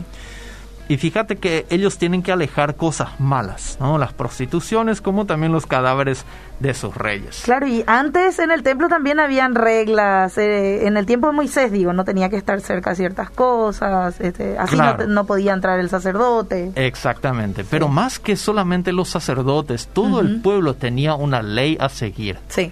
Y 0.90 0.98
fíjate 0.98 1.36
que 1.36 1.68
ellos 1.70 2.00
tienen 2.00 2.24
que 2.24 2.32
alejar 2.32 2.76
cosas 2.76 3.20
malas, 3.20 3.78
¿no? 3.80 4.00
Las 4.00 4.12
prostituciones 4.12 5.02
como 5.02 5.28
también 5.28 5.52
los 5.52 5.68
cadáveres 5.68 6.26
de 6.60 6.74
sus 6.74 6.96
reyes. 6.96 7.44
Claro, 7.46 7.68
y 7.68 7.84
antes 7.86 8.40
en 8.40 8.50
el 8.50 8.64
templo 8.64 8.88
también 8.88 9.20
habían 9.20 9.54
reglas. 9.54 10.36
Eh, 10.40 10.88
en 10.88 10.98
el 10.98 11.06
tiempo 11.06 11.28
de 11.28 11.34
Moisés, 11.34 11.72
digo, 11.72 11.94
no 11.94 12.06
tenía 12.06 12.30
que 12.30 12.38
estar 12.38 12.60
cerca 12.62 12.96
ciertas 12.96 13.30
cosas. 13.30 14.20
Este, 14.20 14.58
así 14.58 14.76
no, 15.08 15.26
podía 15.28 15.54
entrar 15.54 15.80
el 15.80 15.92
sacerdote. 15.92 16.72
Exactamente. 16.74 17.64
Pero 17.70 17.88
más 17.88 18.18
que 18.18 18.36
solamente 18.36 18.92
los 18.92 19.10
sacerdotes, 19.10 19.90
todo 19.94 20.22
el 20.22 20.42
pueblo 20.42 20.74
tenía 20.74 21.14
una 21.14 21.44
ley 21.44 21.78
a 21.80 21.90
seguir. 21.90 22.40
Sí. 22.48 22.72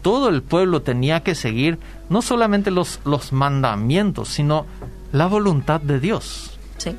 Todo 0.00 0.30
el 0.30 0.42
pueblo 0.42 0.80
tenía 0.80 1.22
que 1.22 1.34
seguir 1.34 1.78
no 2.08 2.22
solamente 2.22 2.70
los, 2.70 3.00
los 3.04 3.30
mandamientos, 3.34 4.28
sino 4.30 4.64
la 5.12 5.26
voluntad 5.26 5.82
de 5.82 6.00
Dios. 6.00 6.58
Sí 6.78 6.96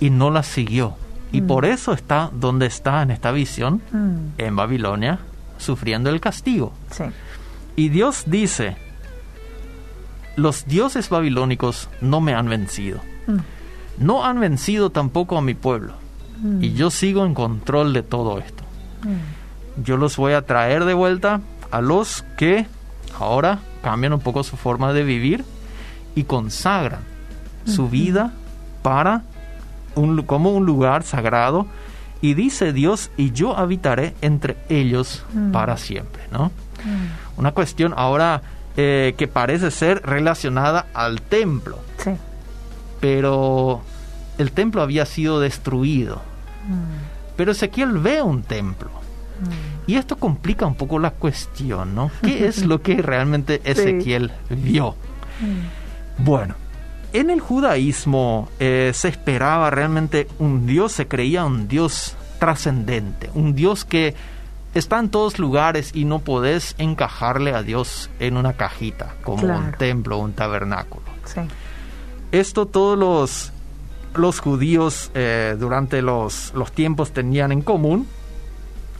y 0.00 0.10
no 0.10 0.30
la 0.30 0.42
siguió. 0.42 0.94
Y 1.32 1.42
mm. 1.42 1.46
por 1.46 1.64
eso 1.64 1.92
está 1.92 2.30
donde 2.32 2.66
está 2.66 3.02
en 3.02 3.10
esta 3.10 3.32
visión, 3.32 3.82
mm. 3.92 4.38
en 4.38 4.56
Babilonia, 4.56 5.18
sufriendo 5.58 6.10
el 6.10 6.20
castigo. 6.20 6.72
Y 7.74 7.88
Dios 7.88 8.24
dice, 8.26 8.76
los 10.36 10.66
dioses 10.66 11.08
babilónicos 11.08 11.88
no 12.00 12.20
me 12.20 12.34
han 12.34 12.48
vencido. 12.48 13.00
Mm. 13.26 13.38
No 13.98 14.24
han 14.24 14.40
vencido 14.40 14.90
tampoco 14.90 15.38
a 15.38 15.42
mi 15.42 15.54
pueblo. 15.54 15.94
Y 16.60 16.74
yo 16.74 16.90
sigo 16.90 17.24
en 17.24 17.32
control 17.32 17.94
de 17.94 18.02
todo 18.02 18.38
esto. 18.38 18.62
Yo 19.82 19.96
los 19.96 20.18
voy 20.18 20.34
a 20.34 20.42
traer 20.42 20.84
de 20.84 20.92
vuelta 20.92 21.40
a 21.70 21.80
los 21.80 22.26
que 22.36 22.66
ahora 23.18 23.60
cambian 23.82 24.12
un 24.12 24.20
poco 24.20 24.44
su 24.44 24.56
forma 24.58 24.92
de 24.92 25.02
vivir 25.02 25.44
y 26.14 26.24
consagran 26.24 27.00
su 27.64 27.88
vida 27.88 28.32
para 28.82 29.22
como 30.26 30.52
un 30.52 30.66
lugar 30.66 31.02
sagrado 31.02 31.66
y 32.20 32.34
dice 32.34 32.72
Dios, 32.72 33.10
y 33.16 33.32
yo 33.32 33.56
habitaré 33.56 34.14
entre 34.22 34.56
ellos 34.68 35.24
mm. 35.32 35.52
para 35.52 35.76
siempre, 35.76 36.22
¿no? 36.30 36.46
Mm. 36.84 37.38
Una 37.38 37.52
cuestión 37.52 37.94
ahora 37.96 38.42
eh, 38.76 39.14
que 39.16 39.28
parece 39.28 39.70
ser 39.70 40.02
relacionada 40.02 40.86
al 40.94 41.20
templo. 41.20 41.78
Sí. 41.98 42.12
Pero 43.00 43.82
el 44.38 44.52
templo 44.52 44.82
había 44.82 45.04
sido 45.04 45.40
destruido. 45.40 46.16
Mm. 46.66 47.36
Pero 47.36 47.52
Ezequiel 47.52 47.98
ve 47.98 48.22
un 48.22 48.42
templo. 48.42 48.90
Y 49.86 49.96
esto 49.96 50.16
complica 50.16 50.66
un 50.66 50.76
poco 50.76 50.98
la 50.98 51.10
cuestión, 51.10 51.94
¿no? 51.94 52.10
¿Qué 52.22 52.46
es 52.46 52.64
lo 52.66 52.80
que 52.80 53.02
realmente 53.02 53.60
Ezequiel 53.64 54.32
vio? 54.48 54.94
Bueno, 56.16 56.54
en 57.16 57.30
el 57.30 57.40
judaísmo 57.40 58.48
eh, 58.58 58.90
se 58.94 59.08
esperaba 59.08 59.70
realmente 59.70 60.28
un 60.38 60.66
Dios, 60.66 60.92
se 60.92 61.08
creía 61.08 61.44
un 61.44 61.66
Dios 61.66 62.14
trascendente, 62.38 63.30
un 63.34 63.54
Dios 63.54 63.84
que 63.84 64.14
está 64.74 64.98
en 64.98 65.08
todos 65.08 65.38
lugares 65.38 65.92
y 65.94 66.04
no 66.04 66.18
podés 66.18 66.74
encajarle 66.78 67.54
a 67.54 67.62
Dios 67.62 68.10
en 68.18 68.36
una 68.36 68.52
cajita, 68.52 69.14
como 69.22 69.46
un 69.46 69.72
templo 69.78 70.18
o 70.18 70.20
un 70.20 70.34
tabernáculo. 70.34 71.06
Esto 72.32 72.66
todos 72.66 72.98
los, 72.98 73.52
los 74.14 74.40
judíos 74.40 75.10
eh, 75.14 75.56
durante 75.58 76.02
los, 76.02 76.52
los, 76.54 76.72
tiempos 76.72 77.12
tenían 77.12 77.52
en 77.52 77.62
común, 77.62 78.06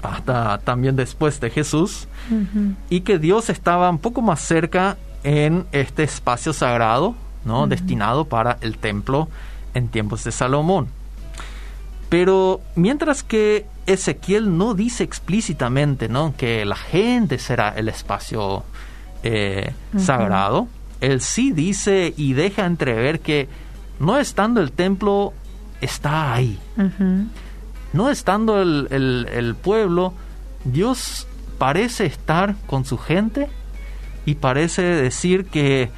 hasta 0.03 0.59
también 0.59 0.97
después 0.97 1.39
de 1.41 1.51
Jesús, 1.51 2.09
y 2.89 3.01
que 3.01 3.19
Dios 3.19 3.51
estaba 3.51 3.91
un 3.91 3.99
poco 3.99 4.23
más 4.23 4.41
cerca 4.41 4.97
en 5.23 5.67
este 5.73 6.05
espacio 6.05 6.55
sagrado, 6.55 7.15
¿no? 7.47 7.67
destinado 7.67 8.27
para 8.27 8.59
el 8.61 8.77
templo 8.77 9.29
en 9.73 9.89
tiempos 9.89 10.25
de 10.25 10.33
Salomón. 10.33 10.89
Pero 12.09 12.61
mientras 12.75 13.23
que 13.23 13.67
Ezequiel 13.87 14.57
no 14.57 14.75
dice 14.75 15.05
explícitamente 15.05 16.09
¿no? 16.09 16.35
que 16.37 16.65
la 16.65 16.77
gente 16.77 17.39
será 17.39 17.71
el 17.71 17.89
espacio 17.89 18.65
eh, 19.23 19.73
sagrado, 19.97 20.69
él 21.01 21.21
sí 21.21 21.53
dice 21.53 22.15
y 22.17 22.35
deja 22.35 22.67
entrever 22.67 23.21
que 23.21 23.49
no 23.99 24.19
estando 24.19 24.61
el 24.61 24.73
templo, 24.73 25.33
está 25.81 26.35
ahí. 26.35 26.59
No 27.93 28.11
estando 28.11 28.61
el, 28.61 28.89
el, 28.91 29.55
pueblo, 29.55 30.13
Dios 30.65 31.27
parece 31.59 32.07
estar 32.07 32.57
con 32.67 32.85
su 32.85 32.99
gente 32.99 33.49
y 34.27 34.35
parece 34.35 34.83
decir 34.83 35.47
que 35.47 35.91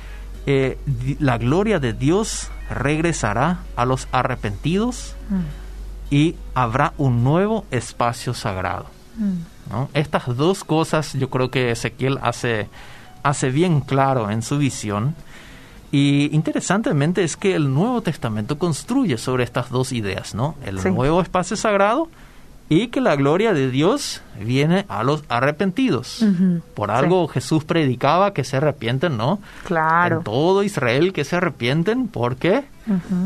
eh, 0.51 0.79
la 1.21 1.37
gloria 1.37 1.79
de 1.79 1.93
Dios 1.93 2.49
regresará 2.71 3.59
a 3.77 3.85
los 3.85 4.09
arrepentidos 4.13 5.15
mm. 5.29 6.15
y 6.15 6.37
habrá 6.55 6.95
un 6.97 7.23
nuevo 7.23 7.67
espacio 7.71 8.33
sagrado. 8.33 8.87
Mm. 9.19 9.83
Estas 9.93 10.35
dos 10.35 10.65
cosas 10.65 11.13
yo 11.13 11.29
creo 11.29 11.51
que 11.51 11.71
Ezequiel 11.71 12.19
hace, 12.23 12.71
hace 13.23 13.51
bien 13.51 13.83
claro 13.83 14.31
en 14.31 14.41
su 14.41 14.57
visión. 14.57 15.15
Y 15.93 16.35
interesantemente 16.35 17.25
es 17.25 17.37
que 17.37 17.55
el 17.55 17.75
Nuevo 17.75 18.01
Testamento 18.01 18.59
construye 18.59 19.19
sobre 19.19 19.45
estas 19.45 19.69
dos 19.69 19.93
ideas, 19.93 20.35
¿no? 20.35 20.55
El 20.65 20.77
nuevo 20.95 21.21
espacio 21.21 21.59
sagrado 21.59 22.09
y 22.69 22.89
que 22.89 23.01
la 23.01 23.17
gloria 23.17 23.55
de 23.55 23.71
Dios 23.71 24.23
viene 24.41 24.85
a 24.89 25.03
los 25.03 25.25
arrepentidos. 25.29 26.25
Por 26.75 26.91
algo 26.91 27.27
Jesús 27.29 27.65
predicaba 27.65 28.35
que 28.35 28.45
se 28.45 28.59
arrepienten, 28.59 29.17
¿no? 29.17 29.41
Claro. 29.65 30.19
En 30.19 30.25
todo 30.25 30.63
Israel 30.63 31.13
que 31.13 31.25
se 31.25 31.37
arrepienten, 31.37 32.09
¿por 32.09 32.37
qué? 32.37 32.65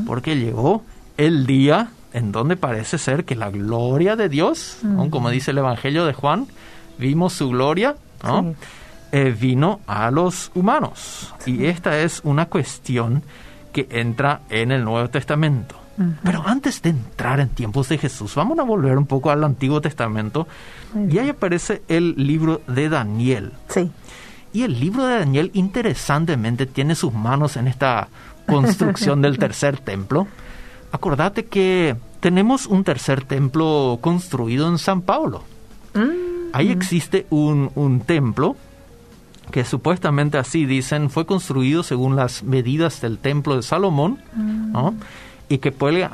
Porque 0.07 0.37
llegó 0.37 0.85
el 1.17 1.47
día 1.47 1.91
en 2.13 2.31
donde 2.31 2.57
parece 2.57 2.99
ser 2.99 3.25
que 3.25 3.35
la 3.35 3.51
gloria 3.51 4.17
de 4.17 4.29
Dios, 4.29 4.79
como 5.11 5.31
dice 5.31 5.51
el 5.51 5.59
Evangelio 5.59 6.05
de 6.05 6.13
Juan, 6.13 6.47
vimos 6.99 7.33
su 7.33 7.49
gloria, 7.49 7.97
¿no? 8.23 8.55
Eh, 9.11 9.37
vino 9.39 9.81
a 9.87 10.11
los 10.11 10.51
humanos. 10.55 11.35
Y 11.47 11.67
esta 11.67 11.99
es 11.99 12.21
una 12.25 12.47
cuestión 12.47 13.23
que 13.73 13.87
entra 13.91 14.41
en 14.49 14.71
el 14.73 14.85
Nuevo 14.85 15.09
Testamento. 15.11 15.82
Pero 16.25 16.43
antes 16.47 16.83
de 16.83 16.91
entrar 16.91 17.41
en 17.41 17.49
tiempos 17.49 17.89
de 17.89 17.99
Jesús, 17.99 18.35
vamos 18.35 18.59
a 18.59 18.63
volver 18.63 18.97
un 18.97 19.07
poco 19.07 19.31
al 19.31 19.45
Antiguo 19.45 19.81
Testamento. 19.81 20.49
Y 21.11 21.19
ahí 21.19 21.29
aparece 21.29 21.83
el 21.89 22.15
libro 22.17 22.63
de 22.67 22.89
Daniel. 22.89 23.53
Sí. 23.69 23.91
Y 24.53 24.63
el 24.63 24.79
libro 24.81 25.07
de 25.07 25.19
Daniel, 25.19 25.51
interesantemente, 25.55 26.67
tiene 26.67 26.95
sus 26.95 27.13
manos 27.13 27.57
en 27.57 27.69
esta 27.69 28.09
construcción 28.47 29.23
del 29.23 29.39
tercer 29.41 29.79
templo. 29.79 30.27
Acordate 30.93 31.47
que 31.47 31.97
tenemos 32.21 32.67
un 32.67 32.85
tercer 32.85 33.25
templo 33.25 33.99
construido 34.01 34.69
en 34.69 34.79
San 34.79 35.03
Pablo. 35.03 35.43
Mm. 35.95 36.53
Ahí 36.53 36.71
existe 36.71 37.27
un, 37.31 37.71
un 37.75 38.01
templo 38.01 38.57
que 39.51 39.65
supuestamente 39.65 40.39
así 40.39 40.67
dicen 40.67 41.11
fue 41.11 41.27
construido 41.27 41.83
según 41.83 42.17
las 42.17 42.43
medidas 42.43 43.01
del 43.01 43.19
templo 43.19 43.57
de 43.57 43.63
Salomón, 43.63 44.19
¿no? 44.35 44.95
Y 45.53 45.59
que 45.59 45.71
puede 45.71 46.05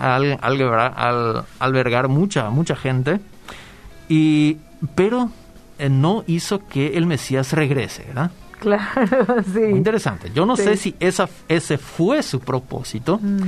albergar, 1.60 2.08
mucha, 2.08 2.50
mucha 2.50 2.74
gente, 2.74 3.20
y, 4.08 4.56
pero 4.96 5.30
eh, 5.78 5.88
no 5.88 6.24
hizo 6.26 6.66
que 6.66 6.96
el 6.96 7.06
Mesías 7.06 7.52
regrese, 7.52 8.02
¿verdad? 8.08 8.32
Claro, 8.58 9.36
sí. 9.54 9.60
interesante. 9.60 10.32
Yo 10.34 10.44
no 10.44 10.56
sé 10.56 10.76
si 10.76 10.96
esa, 10.98 11.28
ese 11.46 11.78
fue 11.78 12.24
su 12.24 12.40
propósito, 12.40 13.20
mm. 13.22 13.42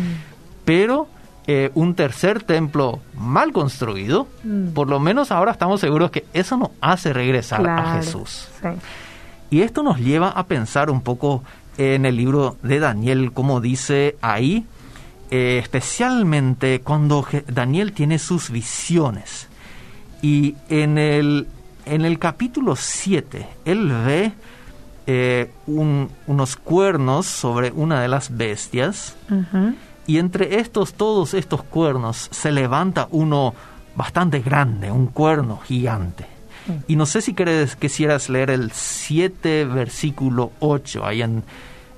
pero 0.65 1.09
eh, 1.49 1.73
un 1.75 1.97
tercer 1.97 2.45
templo 2.45 3.01
mal 3.15 3.53
construido, 3.53 4.29
mm. 4.45 4.69
por 4.69 4.89
lo 4.89 5.01
menos 5.01 5.33
ahora 5.33 5.51
estamos 5.51 5.81
seguros 5.81 6.13
que 6.13 6.25
eso 6.33 6.57
no 6.57 6.71
hace 6.81 7.13
regresar 7.13 7.69
a 7.69 7.95
Jesús. 7.97 8.47
Y 9.51 9.63
esto 9.63 9.83
nos 9.83 9.99
lleva 9.99 10.29
a 10.29 10.47
pensar 10.47 10.89
un 10.89 11.01
poco 11.01 11.43
en 11.79 12.07
el 12.07 12.17
libro 12.17 12.59
de 12.63 12.79
Daniel, 12.79 13.33
como 13.33 13.61
dice 13.61 14.17
ahí, 14.21 14.67
eh, 15.31 15.59
especialmente 15.63 16.81
cuando 16.81 17.27
Daniel 17.47 17.93
tiene 17.93 18.19
sus 18.19 18.51
visiones. 18.51 19.49
Y 20.23 20.57
en 20.69 20.99
el, 20.99 21.47
en 21.87 22.05
el 22.05 22.19
capítulo 22.19 22.77
7, 22.77 23.47
él 23.65 23.89
ve 23.89 24.33
eh, 25.07 25.51
unos 25.67 26.57
cuernos 26.57 27.27
sobre 27.27 27.71
una 27.73 28.03
de 28.03 28.09
las 28.09 28.37
bestias. 28.37 29.17
Y 30.07 30.19
entre 30.19 30.61
estos, 30.61 30.95
todos 30.95 31.35
estos 31.35 31.63
cuernos, 31.63 32.29
se 32.33 32.51
levanta 32.51 33.09
uno 33.11 33.55
bastante 33.95 34.41
grande, 34.41 34.91
un 34.91 35.07
cuerno 35.07 35.59
gigante. 35.59 36.27
Y 36.87 36.97
no 36.97 37.07
sé 37.07 37.23
si 37.23 37.35
quieres, 37.35 37.77
quisieras 37.77 38.29
leer 38.29 38.51
el 38.51 38.73
7, 38.73 39.65
versículo 39.65 40.53
8, 40.61 41.07
ahí 41.07 41.23
en, 41.23 41.43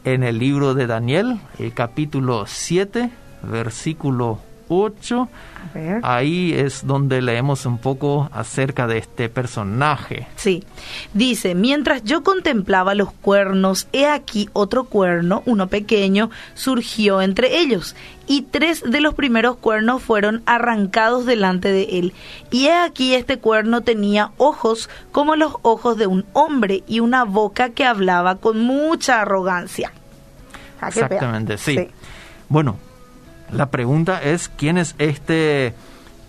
en 0.05 0.23
el 0.23 0.38
libro 0.38 0.75
de 0.75 0.87
Daniel, 0.87 1.40
el 1.59 1.75
capítulo 1.75 2.45
7, 2.47 3.11
versículo 3.42 4.38
8. 4.72 5.28
Ahí 6.02 6.52
es 6.52 6.87
donde 6.87 7.22
leemos 7.22 7.66
un 7.66 7.78
poco 7.78 8.28
acerca 8.33 8.87
de 8.87 8.98
este 8.98 9.28
personaje. 9.28 10.26
Sí, 10.37 10.64
dice, 11.14 11.55
mientras 11.55 12.05
yo 12.05 12.22
contemplaba 12.22 12.94
los 12.94 13.12
cuernos, 13.12 13.87
he 13.92 14.07
aquí 14.07 14.48
otro 14.52 14.85
cuerno, 14.85 15.42
uno 15.46 15.68
pequeño, 15.68 16.31
surgió 16.55 17.22
entre 17.22 17.59
ellos, 17.59 17.94
y 18.26 18.42
tres 18.42 18.83
de 18.87 19.00
los 19.00 19.14
primeros 19.14 19.57
cuernos 19.57 20.02
fueron 20.02 20.42
arrancados 20.46 21.26
delante 21.26 21.70
de 21.70 21.85
él. 21.98 22.12
Y 22.50 22.66
he 22.66 22.74
aquí 22.74 23.14
este 23.14 23.38
cuerno 23.38 23.83
tenía 23.83 24.33
ojos 24.37 24.88
como 25.11 25.37
los 25.37 25.55
ojos 25.62 25.96
de 25.96 26.07
un 26.07 26.24
hombre 26.33 26.83
y 26.87 27.00
una 27.00 27.24
boca 27.24 27.70
que 27.70 27.85
hablaba 27.85 28.37
con 28.37 28.61
mucha 28.61 29.20
arrogancia. 29.20 29.92
Exactamente, 30.87 31.59
sí. 31.59 31.88
Bueno, 32.48 32.76
la 33.53 33.71
pregunta 33.71 34.23
es 34.23 34.49
quién 34.49 34.79
es 34.79 34.95
este, 34.99 35.75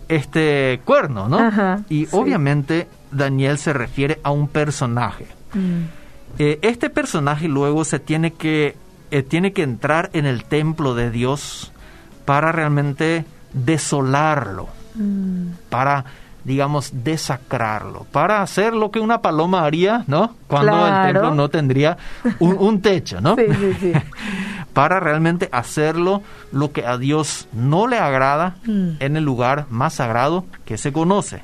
este 0.08 0.82
cuerno, 0.86 1.28
¿no? 1.28 1.84
y 1.90 2.08
obviamente 2.12 2.88
Daniel 3.12 3.58
se 3.58 3.74
refiere 3.74 4.20
a 4.24 4.32
un 4.32 4.48
personaje. 4.48 5.28
Mm. 5.54 5.84
Eh, 6.40 6.60
este 6.62 6.90
personaje 6.90 7.48
luego 7.48 7.86
se 7.86 8.00
tiene 8.00 8.34
que, 8.34 8.76
eh, 9.12 9.24
tiene 9.24 9.54
que 9.54 9.64
entrar 9.64 10.10
en 10.14 10.26
el 10.26 10.46
templo 10.46 10.96
de 10.96 11.12
Dios 11.12 11.72
para 12.26 12.52
realmente 12.52 13.26
desolarlo, 13.54 14.68
mm. 14.96 15.70
para 15.70 16.06
digamos, 16.44 16.92
desacrarlo, 17.04 18.06
para 18.12 18.42
hacer 18.42 18.74
lo 18.74 18.92
que 18.92 19.00
una 19.00 19.22
paloma 19.22 19.64
haría, 19.66 20.04
¿no? 20.08 20.36
Cuando 20.48 20.88
el 20.88 21.14
templo 21.14 21.34
no 21.34 21.50
tendría 21.50 21.98
un, 22.40 22.82
techo, 22.82 23.22
¿no? 23.22 23.36
sí, 23.38 23.46
sí, 23.48 23.74
sí. 23.80 23.94
para 24.74 25.00
realmente 25.00 25.50
hacerlo 25.52 26.24
lo 26.52 26.72
que 26.72 26.86
a 26.86 26.98
Dios 26.98 27.48
no 27.54 27.88
le 27.88 27.98
agrada 27.98 28.56
mm. 28.66 28.96
en 29.00 29.18
el 29.18 29.24
lugar 29.24 29.68
más 29.70 29.94
sagrado 29.96 30.46
que 30.66 30.78
se 30.78 30.92
conoce. 30.92 31.44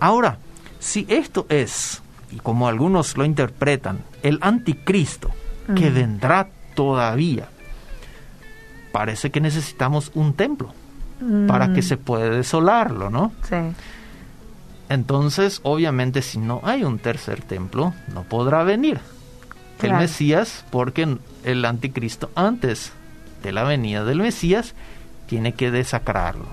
Ahora, 0.00 0.38
si 0.78 1.06
esto 1.08 1.46
es, 1.48 2.02
y 2.32 2.36
como 2.38 2.68
algunos 2.68 3.16
lo 3.16 3.24
interpretan, 3.24 4.00
el 4.22 4.38
anticristo 4.40 5.30
que 5.76 5.90
mm. 5.90 5.94
vendrá 5.94 6.48
todavía, 6.74 7.48
parece 8.92 9.30
que 9.30 9.40
necesitamos 9.40 10.10
un 10.14 10.32
templo 10.32 10.72
para 11.46 11.72
que 11.72 11.80
mm. 11.80 11.84
se 11.84 11.96
pueda 11.96 12.30
desolarlo, 12.30 13.10
¿no? 13.10 13.32
Sí. 13.42 13.56
Entonces, 14.88 15.60
obviamente, 15.64 16.22
si 16.22 16.38
no 16.38 16.60
hay 16.64 16.84
un 16.84 16.98
tercer 16.98 17.42
templo, 17.42 17.92
no 18.12 18.22
podrá 18.22 18.62
venir 18.62 19.00
el 19.82 19.92
Mesías, 19.94 20.64
porque 20.70 21.18
el 21.44 21.64
anticristo 21.64 22.30
antes 22.34 22.92
de 23.42 23.52
la 23.52 23.64
venida 23.64 24.04
del 24.04 24.18
Mesías 24.18 24.74
tiene 25.26 25.52
que 25.52 25.70
desacrarlo. 25.70 26.46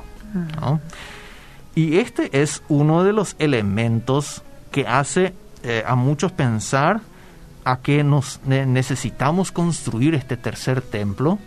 Y 1.76 1.98
este 1.98 2.42
es 2.42 2.62
uno 2.68 3.04
de 3.04 3.14
los 3.14 3.36
elementos 3.40 4.44
que 4.72 4.86
hace 4.88 5.34
eh, 5.64 5.84
a 5.88 5.96
muchos 5.96 6.32
pensar 6.32 7.02
a 7.64 7.78
que 7.78 8.04
nos 8.04 8.40
necesitamos 8.46 9.52
construir 9.52 10.14
este 10.14 10.38
tercer 10.38 10.82
templo. 10.82 11.40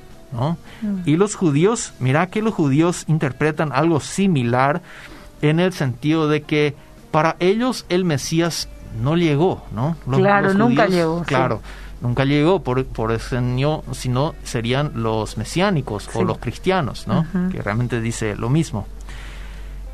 Y 1.06 1.16
los 1.16 1.36
judíos, 1.36 1.94
mira 2.00 2.26
que 2.26 2.42
los 2.42 2.52
judíos 2.52 3.04
interpretan 3.06 3.72
algo 3.72 4.00
similar 4.00 4.82
en 5.42 5.60
el 5.60 5.72
sentido 5.72 6.28
de 6.28 6.42
que 6.42 6.74
para 7.10 7.36
ellos 7.40 7.86
el 7.88 8.04
Mesías 8.04 8.68
no 9.00 9.16
llegó, 9.16 9.64
¿no? 9.72 9.96
claro, 10.10 10.54
nunca 10.54 10.86
llegó. 10.86 11.22
Claro, 11.24 11.60
nunca 12.00 12.24
llegó 12.24 12.62
por, 12.62 12.84
por 12.86 13.12
ese 13.12 13.40
no, 13.40 13.84
sino 13.92 14.34
serían 14.44 14.92
los 14.94 15.36
mesiánicos 15.36 16.08
o 16.14 16.24
los 16.24 16.38
cristianos, 16.38 17.06
¿no? 17.06 17.26
Que 17.50 17.62
realmente 17.62 18.00
dice 18.00 18.36
lo 18.36 18.50
mismo. 18.50 18.86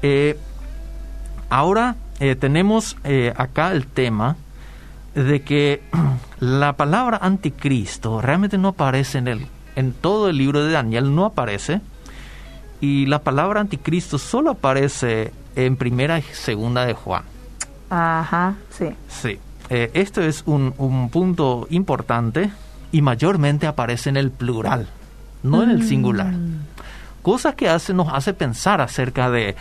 Eh, 0.02 0.38
ahora 1.48 1.96
eh, 2.20 2.36
tenemos 2.36 2.96
eh, 3.04 3.32
acá 3.36 3.72
el 3.72 3.86
tema 3.86 4.36
de 5.14 5.42
que 5.42 5.82
la 6.40 6.74
palabra 6.74 7.18
anticristo 7.22 8.20
realmente 8.20 8.58
no 8.58 8.68
aparece 8.68 9.18
en 9.18 9.28
el 9.28 9.46
en 9.76 9.92
todo 9.92 10.28
el 10.28 10.38
libro 10.38 10.64
de 10.64 10.72
Daniel 10.72 11.14
no 11.14 11.24
aparece 11.24 11.80
y 12.84 13.06
la 13.06 13.20
palabra 13.20 13.62
anticristo 13.62 14.18
solo 14.18 14.50
aparece 14.50 15.32
en 15.56 15.76
primera 15.76 16.18
y 16.18 16.22
segunda 16.22 16.84
de 16.84 16.92
Juan. 16.92 17.22
Ajá, 17.88 18.56
sí. 18.68 18.90
Sí. 19.08 19.38
Eh, 19.70 19.90
esto 19.94 20.20
es 20.20 20.42
un, 20.44 20.74
un, 20.76 21.08
punto 21.08 21.66
importante 21.70 22.50
y 22.92 23.00
mayormente 23.00 23.66
aparece 23.66 24.10
en 24.10 24.18
el 24.18 24.30
plural, 24.30 24.86
no 25.42 25.62
en 25.62 25.70
el 25.70 25.78
mm. 25.78 25.88
singular. 25.88 26.34
Cosa 27.22 27.54
que 27.56 27.70
hace, 27.70 27.94
nos 27.94 28.12
hace 28.12 28.34
pensar 28.34 28.82
acerca 28.82 29.30
de, 29.30 29.56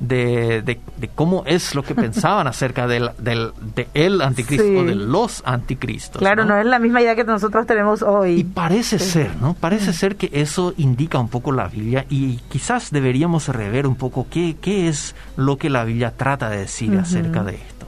de, 0.00 0.80
cómo 1.14 1.42
es 1.46 1.74
lo 1.74 1.82
que 1.82 1.94
pensaban 1.94 2.46
acerca 2.46 2.86
del, 2.86 3.10
del 3.18 3.52
de 3.74 3.88
el 3.94 4.20
anticristo, 4.20 4.84
de 4.84 4.94
los 4.94 5.42
anticristos. 5.44 6.18
Claro, 6.18 6.44
¿no? 6.44 6.56
es 6.56 6.66
la 6.66 6.78
misma 6.78 7.02
idea 7.02 7.16
que 7.16 7.24
nosotros 7.24 7.66
tenemos 7.66 8.02
hoy. 8.02 8.40
Y 8.40 8.44
parece 8.44 8.98
ser, 8.98 9.36
¿no? 9.40 9.54
Parece 9.54 9.92
ser 9.92 10.16
que 10.16 10.30
eso 10.32 10.74
indica 10.76 11.18
un 11.18 11.28
poco 11.28 11.52
la 11.52 11.68
Biblia 11.68 12.06
y 12.08 12.36
quizás 12.48 12.90
deberíamos 12.90 13.48
rever 13.48 13.86
un 13.86 13.96
poco 13.96 14.26
qué, 14.30 14.56
qué 14.60 14.88
es 14.88 15.14
lo 15.36 15.56
que 15.56 15.70
la 15.70 15.84
Biblia 15.84 16.12
trata 16.16 16.48
de 16.50 16.58
decir 16.58 16.96
acerca 16.98 17.42
de 17.44 17.54
esto. 17.54 17.86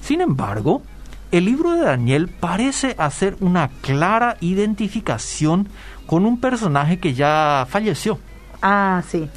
Sin 0.00 0.20
embargo, 0.20 0.82
el 1.32 1.44
libro 1.44 1.72
de 1.72 1.82
Daniel 1.82 2.28
parece 2.28 2.94
hacer 2.98 3.36
una 3.40 3.68
clara 3.80 4.36
identificación 4.40 5.68
con 6.06 6.24
un 6.24 6.40
personaje 6.40 6.98
que 6.98 7.14
ya 7.14 7.66
falleció. 7.68 8.18
Ah, 8.62 9.02
sí 9.06 9.28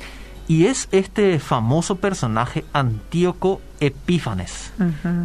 y 0.49 0.65
es 0.65 0.89
este 0.91 1.38
famoso 1.38 1.97
personaje 1.97 2.65
Antíoco 2.73 3.62
Epífanes. 3.79 4.73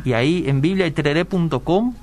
Y 0.05 0.13
ahí 0.13 0.45
en 0.47 0.61
bibliaiterere.com 0.61 1.95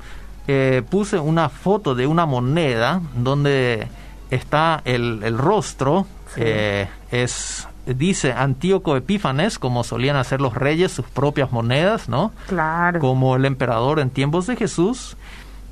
eh, 0.48 0.82
puse 0.90 1.20
una 1.20 1.50
foto 1.50 1.94
de 1.94 2.08
una 2.08 2.26
moneda 2.26 3.00
donde 3.16 3.88
está 4.32 4.82
el, 4.86 5.38
rostro, 5.38 6.08
eh, 6.36 6.88
es 7.12 7.68
dice 7.86 8.34
Antíoco 8.34 8.98
Epífanes, 8.98 9.60
como 9.60 9.84
solían 9.84 10.16
hacer 10.16 10.42
los 10.42 10.56
reyes, 10.56 10.92
sus 10.92 11.06
propias 11.06 11.52
monedas, 11.52 12.10
¿no? 12.10 12.32
Claro. 12.48 13.00
Como 13.00 13.36
el 13.36 13.46
emperador 13.46 14.00
en 14.00 14.10
tiempos 14.10 14.48
de 14.48 14.56
Jesús. 14.56 15.16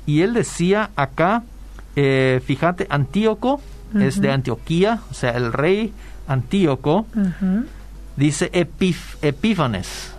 Y 0.06 0.22
él 0.22 0.34
decía 0.34 0.90
acá, 0.94 1.42
eh, 1.96 2.40
fíjate, 2.46 2.86
Antíoco 2.90 3.60
es 3.98 4.20
de 4.20 4.30
Antioquía, 4.30 5.00
o 5.10 5.14
sea, 5.14 5.32
el 5.32 5.52
rey 5.52 5.92
Antíoco, 6.30 7.06
dice 8.16 8.50
Epífanes. 8.52 10.14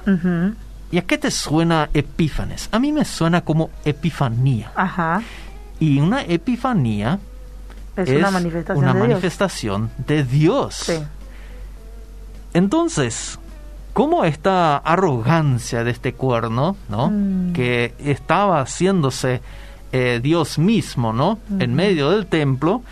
¿Y 0.91 0.97
a 0.97 1.03
qué 1.03 1.17
te 1.17 1.31
suena 1.31 1.89
Epífanes? 1.93 2.67
A 2.71 2.79
mí 2.79 2.91
me 2.91 3.05
suena 3.05 3.41
como 3.41 3.69
epifanía. 3.85 4.73
Ajá. 4.75 5.21
Y 5.79 5.99
una 6.01 6.21
epifanía 6.21 7.17
es, 7.95 8.09
una 8.09 8.29
manifestación, 8.93 9.89
de, 10.05 10.25
Dios. 10.25 10.75
Sí. 10.75 10.99
Entonces, 12.53 13.39
¿cómo 13.93 14.25
esta 14.25 14.77
arrogancia 14.77 15.85
de 15.85 15.91
este 15.91 16.13
cuerno, 16.13 16.75
¿no? 16.89 17.09
Mm. 17.09 17.53
Que 17.53 17.93
estaba 17.99 18.59
haciéndose 18.59 19.41
eh, 19.93 20.19
Dios 20.21 20.59
mismo, 20.59 21.13
¿no? 21.13 21.39
En 21.57 21.73
medio 21.73 22.11
del 22.11 22.25
templo 22.27 22.83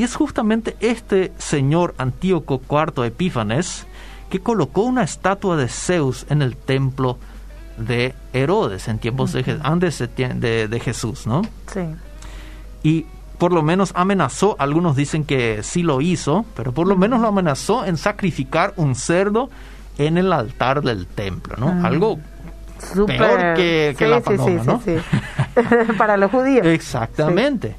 y 0.00 0.02
es 0.02 0.16
justamente 0.16 0.78
este 0.80 1.30
señor 1.36 1.94
Antíoco 1.98 2.62
IV 2.70 3.04
Epífanes 3.04 3.86
que 4.30 4.40
colocó 4.40 4.80
una 4.80 5.02
estatua 5.02 5.58
de 5.58 5.68
Zeus 5.68 6.24
en 6.30 6.40
el 6.40 6.56
templo 6.56 7.18
de 7.76 8.14
Herodes 8.32 8.88
en 8.88 8.98
tiempos 8.98 9.34
de, 9.34 9.60
antes 9.62 9.98
de, 9.98 10.80
Jesús, 10.82 11.26
¿no? 11.26 11.42
Sí. 11.70 11.82
Y 12.82 13.04
por 13.36 13.52
lo 13.52 13.62
menos 13.62 13.92
amenazó, 13.94 14.56
algunos 14.58 14.96
dicen 14.96 15.24
que 15.24 15.62
sí 15.62 15.82
lo 15.82 16.00
hizo, 16.00 16.46
pero 16.56 16.72
por 16.72 16.86
lo 16.86 16.96
menos 16.96 17.20
lo 17.20 17.28
amenazó 17.28 17.84
en 17.84 17.98
sacrificar 17.98 18.72
un 18.76 18.94
cerdo 18.94 19.50
en 19.98 20.16
el 20.16 20.32
altar 20.32 20.80
del 20.80 21.08
templo, 21.08 21.56
¿no? 21.58 21.86
Algo 21.86 22.18
peor 23.06 23.54
que, 23.54 23.94
la 24.00 24.22
paloma, 24.22 24.62
¿no? 24.64 24.82
Para 25.98 26.16
los 26.16 26.30
judíos. 26.30 26.66
Exactamente. 26.66 27.76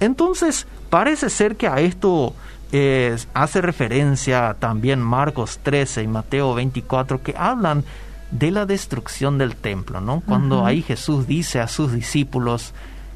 Entonces, 0.00 0.66
Parece 0.90 1.28
ser 1.30 1.56
que 1.56 1.68
a 1.68 1.80
esto 1.80 2.34
eh, 2.70 3.16
hace 3.32 3.62
referencia 3.62 4.54
también 4.58 5.00
Marcos 5.00 5.58
13 5.62 6.02
y 6.02 6.06
Mateo 6.06 6.52
24 6.54 7.22
que 7.22 7.34
hablan 7.36 7.82
de 8.30 8.50
la 8.50 8.66
destrucción 8.66 9.38
del 9.38 9.56
templo, 9.56 10.02
¿no? 10.02 10.20
Cuando 10.20 10.66
ahí 10.66 10.82
Jesús 10.82 11.26
dice 11.26 11.60
a 11.60 11.68
sus 11.68 11.92
discípulos, 11.92 12.74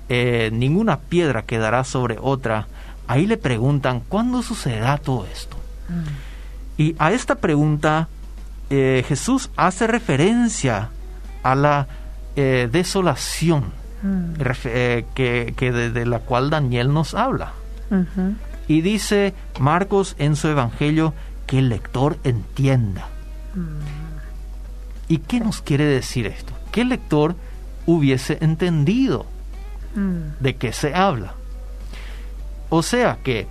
eh, 0.09 0.49
ninguna 0.55 1.01
piedra 1.01 1.43
quedará 1.43 1.85
sobre 1.85 2.17
otra, 2.19 2.67
ahí 3.07 3.27
le 3.27 3.37
preguntan, 3.37 4.01
¿cuándo 4.09 4.43
sucederá 4.43 4.97
todo 4.97 5.27
esto? 5.31 5.59
Mm. 5.91 6.81
Y 6.81 6.97
a 6.99 7.13
esta 7.13 7.35
pregunta 7.35 8.09
eh, 8.71 9.05
Jesús 9.07 9.51
hace 9.57 9.87
referencia 9.87 10.89
a 11.43 11.55
la 11.55 11.89
desolación 12.35 13.65
mm. 14.03 14.41
que, 15.15 15.53
que 15.55 15.73
de 15.73 16.07
la 16.07 16.21
cual 16.21 16.49
Daniel 16.49 16.95
nos 16.95 17.13
habla. 17.13 17.53
Y 18.69 18.81
dice 18.81 19.35
Marcos 19.61 20.15
en 20.19 20.37
su 20.37 20.49
Evangelio 20.49 21.15
que 21.47 21.59
el 21.59 21.69
lector 21.69 22.19
entienda. 22.25 23.09
¿Y 25.09 25.19
qué 25.19 25.41
nos 25.41 25.61
quiere 25.61 25.85
decir 25.85 26.27
esto? 26.27 26.53
Que 26.71 26.83
el 26.83 26.89
lector 26.89 27.37
hubiese 27.87 28.39
entendido 28.41 29.27
de 29.95 30.57
qué 30.57 30.73
se 30.73 30.95
habla. 30.95 31.35
O 32.71 32.83
sea 32.83 33.19
que 33.23 33.47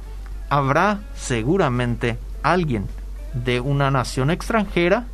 habrá 0.50 1.02
seguramente 1.16 2.18
alguien 2.42 2.88
de 3.34 3.60
una 3.60 3.92
nación 3.92 4.32
extranjera 4.32 5.06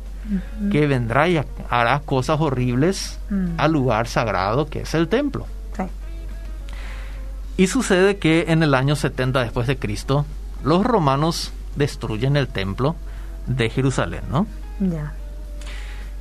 que 0.70 0.86
vendrá 0.86 1.28
y 1.28 1.40
hará 1.70 2.00
cosas 2.00 2.40
horribles 2.40 3.18
al 3.58 3.72
lugar 3.72 4.08
sagrado 4.08 4.66
que 4.66 4.80
es 4.80 4.94
el 4.94 5.08
templo. 5.08 5.46
Y 7.58 7.66
sucede 7.66 8.18
que 8.18 8.46
en 8.48 8.62
el 8.62 8.72
año 8.72 8.94
70 8.94 9.40
después 9.42 9.66
de 9.66 9.76
Cristo, 9.76 10.24
los 10.62 10.84
romanos 10.84 11.52
destruyen 11.74 12.36
el 12.36 12.46
templo 12.46 12.94
de 13.48 13.68
Jerusalén, 13.68 14.22
¿no? 14.30 14.46
Ya. 14.78 15.12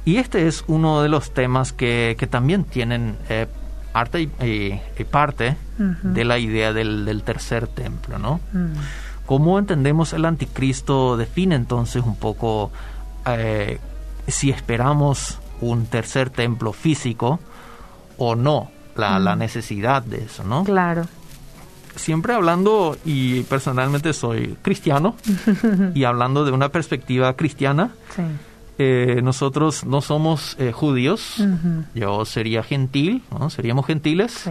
Y 0.03 0.17
este 0.17 0.47
es 0.47 0.63
uno 0.65 1.03
de 1.03 1.09
los 1.09 1.35
temas 1.35 1.73
que, 1.73 2.17
también 2.31 2.63
tienen 2.63 3.17
eh, 3.29 3.45
arte 3.93 4.21
y, 4.23 4.81
parte 5.11 5.57
de 5.77 6.25
la 6.25 6.39
idea 6.39 6.73
del, 6.73 7.21
tercer 7.23 7.67
templo, 7.67 8.17
¿no? 8.17 8.39
Mm. 8.51 8.73
¿Cómo 9.27 9.59
entendemos 9.59 10.13
el 10.13 10.25
anticristo? 10.25 11.17
Define 11.17 11.53
entonces 11.53 12.03
un 12.03 12.15
poco 12.15 12.71
eh, 13.27 13.79
si 14.27 14.49
esperamos 14.49 15.37
un 15.61 15.85
tercer 15.85 16.31
templo 16.31 16.73
físico 16.73 17.39
o 18.17 18.35
no, 18.35 18.71
la, 18.95 19.19
la, 19.19 19.35
mm. 19.35 19.39
necesidad 19.39 20.01
de 20.01 20.23
eso, 20.23 20.43
¿no? 20.43 20.63
Claro 20.63 21.05
siempre 21.97 22.33
hablando, 22.33 22.97
y 23.05 23.41
personalmente 23.43 24.13
soy 24.13 24.57
cristiano, 24.61 25.15
y 25.93 26.03
hablando 26.03 26.45
de 26.45 26.51
una 26.51 26.69
perspectiva 26.69 27.33
cristiana, 27.35 27.91
eh, 28.77 29.21
nosotros 29.23 29.85
no 29.85 30.01
somos 30.01 30.55
eh, 30.59 30.71
judíos, 30.71 31.43
yo 31.93 32.25
sería 32.25 32.63
gentil, 32.63 33.23
¿no? 33.31 33.49
seríamos 33.49 33.85
gentiles, 33.85 34.49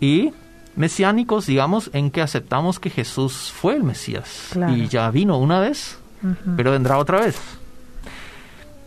y 0.00 0.32
mesiánicos, 0.76 1.46
digamos, 1.46 1.90
en 1.92 2.10
que 2.10 2.20
aceptamos 2.20 2.80
que 2.80 2.90
Jesús 2.90 3.52
fue 3.54 3.76
el 3.76 3.84
Mesías, 3.84 4.50
y 4.70 4.88
ya 4.88 5.10
vino 5.10 5.38
una 5.38 5.60
vez, 5.60 5.98
pero 6.56 6.72
vendrá 6.72 6.98
otra 6.98 7.20
vez. 7.20 7.38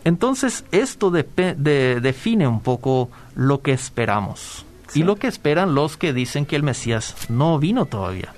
Entonces, 0.04 0.64
esto 0.70 1.10
define 1.10 2.46
un 2.46 2.60
poco 2.60 3.10
lo 3.34 3.62
que 3.62 3.72
esperamos 3.72 4.64
y 4.94 5.02
lo 5.02 5.16
que 5.16 5.26
esperan 5.26 5.74
los 5.74 5.96
que 5.96 6.12
dicen 6.12 6.46
que 6.46 6.56
el 6.56 6.62
Mesías 6.62 7.14
no 7.28 7.58
vino 7.58 7.86
todavía. 7.86 8.32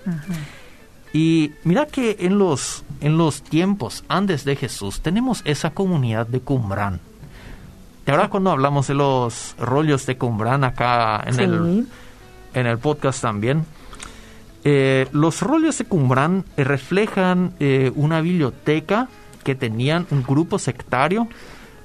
Y 1.13 1.53
mira 1.65 1.87
que 1.87 2.17
en 2.21 2.39
los, 2.39 2.85
en 3.01 3.19
los 3.19 3.43
tiempos 3.43 4.05
antes 4.09 4.45
de 4.45 4.57
Jesús 4.57 5.01
tenemos 5.01 5.43
esa 5.45 5.71
comunidad 5.71 6.27
de 6.27 6.41
Qumran. 6.41 7.01
Y 8.07 8.11
ahora 8.11 8.29
cuando 8.29 8.51
hablamos 8.51 8.87
de 8.87 8.95
los 8.95 9.55
rollos 9.59 10.07
de 10.07 10.17
Qumran 10.17 10.65
acá 10.65 11.23
en, 11.27 11.41
el, 11.41 11.87
en 12.55 12.67
el 12.67 12.79
podcast 12.79 13.23
también, 13.23 13.65
eh, 14.65 15.09
los 15.13 15.43
rollos 15.43 15.79
de 15.79 15.85
Qumran 15.85 16.45
reflejan 16.57 17.55
eh, 17.61 17.93
una 17.95 18.21
biblioteca 18.21 19.09
que 19.43 19.55
tenían 19.55 20.07
un 20.11 20.23
grupo 20.23 20.59
sectario 20.59 21.29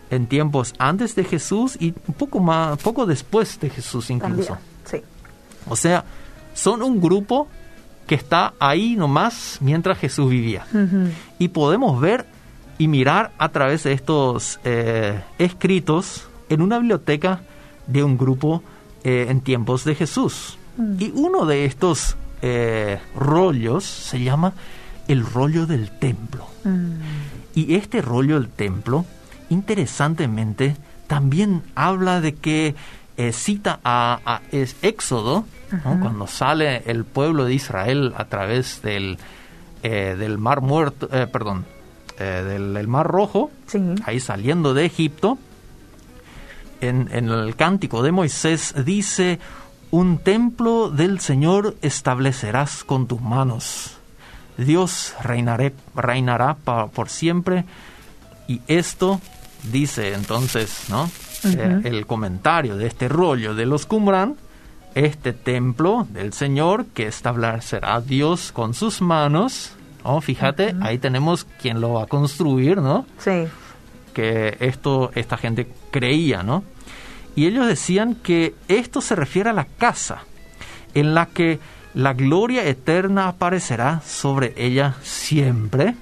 en 0.10 0.28
tiempos 0.28 0.74
antes 0.78 1.16
de 1.16 1.24
Jesús 1.24 1.78
y 1.80 1.94
un 2.08 2.14
poco 2.14 2.40
más, 2.40 2.78
poco 2.80 3.06
después 3.06 3.60
de 3.60 3.70
Jesús 3.70 4.10
incluso. 4.10 4.58
sí. 4.86 5.02
O 5.68 5.76
sea, 5.76 6.06
son 6.54 6.84
un 6.84 7.02
grupo 7.02 7.48
que 8.08 8.16
está 8.16 8.54
ahí 8.60 8.96
nomás 8.96 9.58
mientras 9.62 9.98
Jesús 9.98 10.30
vivía. 10.30 10.66
Y 11.40 11.50
podemos 11.50 12.00
ver 12.00 12.26
y 12.78 12.88
mirar 12.88 13.32
a 13.38 13.50
través 13.50 13.84
de 13.84 13.94
estos 13.94 14.60
eh, 14.64 15.22
escritos 15.40 16.28
en 16.50 16.62
una 16.62 16.78
biblioteca 16.78 17.42
de 17.88 18.04
un 18.04 18.18
grupo 18.18 18.62
eh, 19.04 19.28
en 19.30 19.42
tiempos 19.42 19.86
de 19.86 19.96
Jesús. 19.96 20.58
Mm. 20.78 20.96
Y 21.00 21.12
uno 21.16 21.46
de 21.46 21.66
estos 21.66 22.16
eh, 22.42 23.00
rollos 23.16 23.84
se 23.84 24.22
llama 24.22 24.54
el 25.08 25.26
rollo 25.26 25.66
del 25.66 25.90
templo. 25.92 26.48
Mm. 26.64 26.92
Y 27.56 27.76
este 27.76 28.02
rollo 28.02 28.40
del 28.40 28.50
templo, 28.50 29.06
interesantemente, 29.50 30.76
también 31.08 31.64
habla 31.76 32.22
de 32.22 32.36
que 32.36 32.76
eh, 33.18 33.32
cita 33.32 33.80
a, 33.84 34.42
es 34.52 34.76
Éxodo, 34.82 35.46
cuando 35.82 36.28
sale 36.28 36.84
el 36.86 37.04
pueblo 37.04 37.46
de 37.46 37.54
Israel 37.54 38.14
a 38.18 38.26
través 38.26 38.82
del, 38.82 39.18
eh, 39.84 40.16
del 40.18 40.38
Mar 40.38 40.62
Muerto, 40.62 41.10
eh, 41.12 41.28
perdón, 41.28 41.66
del, 42.18 42.88
Mar 42.88 43.08
Rojo, 43.08 43.52
ahí 44.06 44.20
saliendo 44.22 44.74
de 44.74 44.86
Egipto, 44.86 45.38
en, 46.80 47.10
en 47.12 47.30
el 47.30 47.56
cántico 47.56 48.04
de 48.04 48.12
Moisés 48.14 48.74
dice, 48.86 49.40
un 49.92 50.18
templo 50.18 50.90
del 50.90 51.20
Señor 51.20 51.76
establecerás 51.82 52.84
con 52.84 53.08
tus 53.08 53.22
manos. 53.22 53.98
Dios 54.58 55.14
reinaré, 55.22 55.74
reinará 55.96 56.56
por 56.56 57.10
siempre. 57.10 57.66
Y 58.48 58.62
esto 58.68 59.20
dice 59.64 60.14
entonces, 60.14 60.86
¿no? 60.90 61.10
Eh, 61.44 61.82
el 61.84 62.06
comentario 62.06 62.76
de 62.76 62.88
este 62.88 63.08
rollo 63.08 63.54
de 63.54 63.66
los 63.66 63.86
Qumran, 63.86 64.36
este 64.96 65.34
templo 65.34 66.08
del 66.10 66.34
Señor 66.34 66.86
que 66.88 67.08
establecerá 67.08 68.02
Dios 68.02 68.52
con 68.52 68.74
sus 68.74 69.02
manos. 69.02 69.72
Oh, 70.04 70.22
fíjate, 70.22 70.76
ahí 70.82 70.98
tenemos 70.98 71.46
quien 71.62 71.82
lo 71.82 71.94
va 71.94 72.04
a 72.04 72.08
construir, 72.08 72.78
¿no? 72.78 73.06
Sí. 73.18 73.48
Que 74.14 74.58
esto, 74.60 75.12
esta 75.16 75.38
gente 75.38 75.68
creía, 75.92 76.44
¿no? 76.44 76.64
Y 77.36 77.48
ellos 77.48 77.68
decían 77.68 78.16
que 78.16 78.56
esto 78.68 79.02
se 79.02 79.16
refiere 79.16 79.50
a 79.50 79.54
la 79.54 79.66
casa 79.66 80.24
en 80.94 81.14
la 81.14 81.26
que 81.28 81.60
la 81.94 82.14
gloria 82.14 82.66
eterna 82.66 83.28
aparecerá 83.28 84.02
sobre 84.06 84.54
ella 84.58 84.96
siempre. 85.02 85.96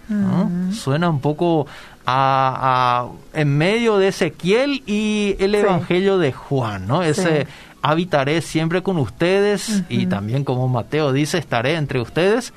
Suena 0.71 1.09
un 1.09 1.21
poco 1.21 1.67
a, 2.05 3.07
en 3.33 3.57
medio 3.57 3.97
de 3.97 4.09
Ezequiel 4.09 4.83
y 4.85 5.35
el 5.39 5.55
Evangelio 5.55 6.17
de 6.17 6.31
Juan, 6.31 6.87
¿no? 6.87 7.03
Ese 7.03 7.47
habitaré 7.81 8.41
siempre 8.41 8.81
con 8.81 8.97
ustedes 8.97 9.83
y 9.89 10.05
también 10.05 10.43
como 10.43 10.67
Mateo 10.67 11.11
dice, 11.11 11.37
estaré 11.37 11.75
entre 11.75 11.99
ustedes 11.99 12.53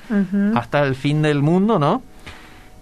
hasta 0.55 0.83
el 0.83 0.95
fin 0.95 1.21
del 1.21 1.41
mundo, 1.41 1.79
¿no? 1.79 2.01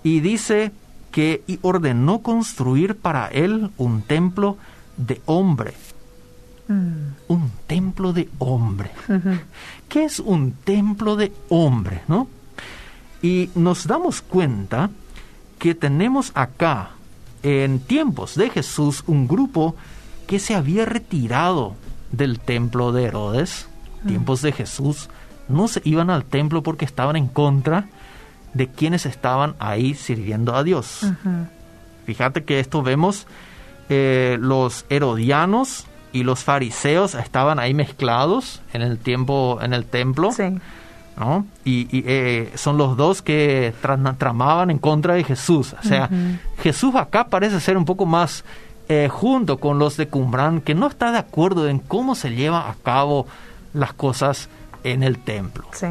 Y 0.04 0.20
dice 0.20 0.72
que 1.12 1.44
y 1.48 1.60
ordenó 1.62 2.20
construir 2.20 2.98
para 2.98 3.28
él 3.28 3.72
un 3.78 4.02
templo 4.02 4.58
de 4.98 5.22
hombre. 5.26 5.74
Mm. 6.68 7.14
Un 7.30 7.52
templo 7.68 8.14
de 8.14 8.30
hombre. 8.40 8.92
¿Qué 9.90 10.04
es 10.04 10.20
un 10.20 10.52
templo 10.52 11.16
de 11.16 11.32
hombre? 11.50 12.02
¿no? 12.08 12.28
Y 13.22 13.50
nos 13.56 13.88
damos 13.88 14.22
cuenta 14.22 14.90
que 15.66 15.74
tenemos 15.74 16.32
acá, 16.36 16.92
en 17.42 17.80
tiempos 17.80 18.36
de 18.36 18.52
Jesús, 18.52 19.04
un 19.08 19.28
grupo 19.28 19.76
que 20.28 20.38
se 20.38 20.54
había 20.54 20.86
retirado 20.86 21.74
del 22.12 22.40
templo 22.40 22.92
de 22.92 23.06
Herodes. 23.06 23.68
Mm. 24.04 24.08
Tiempos 24.08 24.44
de 24.44 24.52
Jesús 24.52 25.10
no 25.50 25.68
se 25.68 25.82
iban 25.84 26.12
al 26.12 26.24
templo 26.24 26.62
porque 26.62 26.86
estaban 26.86 27.16
en 27.16 27.28
contra 27.28 27.88
de 28.54 28.68
quienes 28.68 29.08
estaban 29.08 29.56
ahí 29.58 29.96
sirviendo 29.96 30.56
a 30.56 30.64
Dios. 30.64 31.02
Fíjate 32.06 32.44
que 32.44 32.60
esto 32.60 32.84
vemos 32.84 33.26
eh, 33.90 34.38
los 34.40 34.86
herodianos 34.90 35.88
y 36.14 36.26
los 36.26 36.44
fariseos 36.44 37.16
estaban 37.16 37.58
ahí 37.58 37.74
mezclados 37.74 38.62
en 38.72 38.84
el 38.84 39.00
tiempo 39.00 39.58
en 39.64 39.74
el 39.74 39.86
templo. 39.86 40.30
¿No? 41.18 41.46
Y, 41.64 41.88
eh, 41.92 42.52
son 42.56 42.78
los 42.78 42.98
dos 42.98 43.22
que 43.22 43.74
tramaban 44.18 44.70
en 44.72 44.80
contra 44.80 45.14
de 45.16 45.24
Jesús. 45.24 45.76
O 45.80 45.88
sea, 45.88 46.10
Jesús 46.60 46.96
acá 46.96 47.28
parece 47.28 47.60
ser 47.60 47.78
un 47.78 47.86
poco 47.86 48.06
más 48.06 48.44
eh, 48.90 49.10
junto 49.12 49.60
con 49.60 49.80
los 49.80 49.98
de 49.98 50.08
Cumbrán, 50.08 50.62
que 50.62 50.76
no 50.76 50.88
está 50.88 51.12
de 51.12 51.18
acuerdo 51.18 51.68
en 51.68 51.80
cómo 51.80 52.16
se 52.16 52.36
lleva 52.36 52.70
a 52.70 52.76
cabo 52.76 53.28
las 53.74 53.94
cosas 53.94 54.50
en 54.84 55.04
el 55.04 55.20
templo. 55.20 55.66
Sí. 55.72 55.88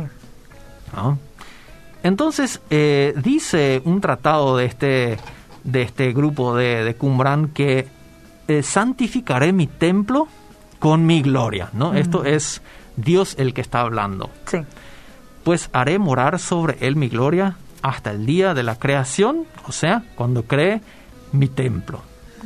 Entonces, 2.02 2.60
dice 2.70 3.82
un 3.84 4.00
tratado 4.00 4.56
de 4.56 4.66
este 4.66 5.18
de 5.64 5.82
este 5.82 6.12
grupo 6.12 6.54
de, 6.54 6.84
de 6.84 6.94
Qumran 6.94 7.48
que 7.48 7.88
eh, 8.46 8.62
santificaré 8.62 9.52
mi 9.52 9.66
templo 9.66 10.28
con 10.78 11.06
mi 11.06 11.22
gloria, 11.22 11.70
¿no? 11.72 11.94
Esto 11.94 12.24
es 12.24 12.60
Dios 12.96 13.34
el 13.38 13.54
que 13.54 13.62
está 13.62 13.80
hablando. 13.80 14.30
Sí. 14.46 14.58
Pues 15.44 15.68
haré 15.72 15.98
morar 15.98 16.38
sobre 16.38 16.78
él 16.80 16.96
mi 16.96 17.08
gloria 17.08 17.56
hasta 17.82 18.10
el 18.12 18.24
día 18.24 18.54
de 18.54 18.62
la 18.62 18.76
creación, 18.76 19.44
o 19.68 19.72
sea, 19.72 20.02
cuando 20.14 20.44
cree 20.44 20.80
mi 21.32 21.48
templo. 21.48 22.00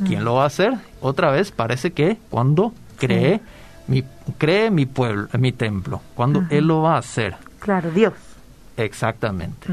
¿Quién 0.05 0.21
mm. 0.21 0.23
lo 0.23 0.35
va 0.35 0.43
a 0.43 0.47
hacer? 0.47 0.73
Otra 1.01 1.31
vez 1.31 1.51
parece 1.51 1.91
que 1.91 2.17
cuando 2.29 2.73
cree 2.97 3.41
mi 3.87 4.03
cree 4.37 4.69
mi 4.69 4.85
pueblo, 4.85 5.27
mi 5.39 5.51
templo, 5.51 6.01
cuando 6.13 6.45
él 6.49 6.67
lo 6.67 6.81
va 6.81 6.95
a 6.95 6.99
hacer. 6.99 7.35
Claro, 7.59 7.89
Dios. 7.91 8.13
Exactamente. 8.77 9.67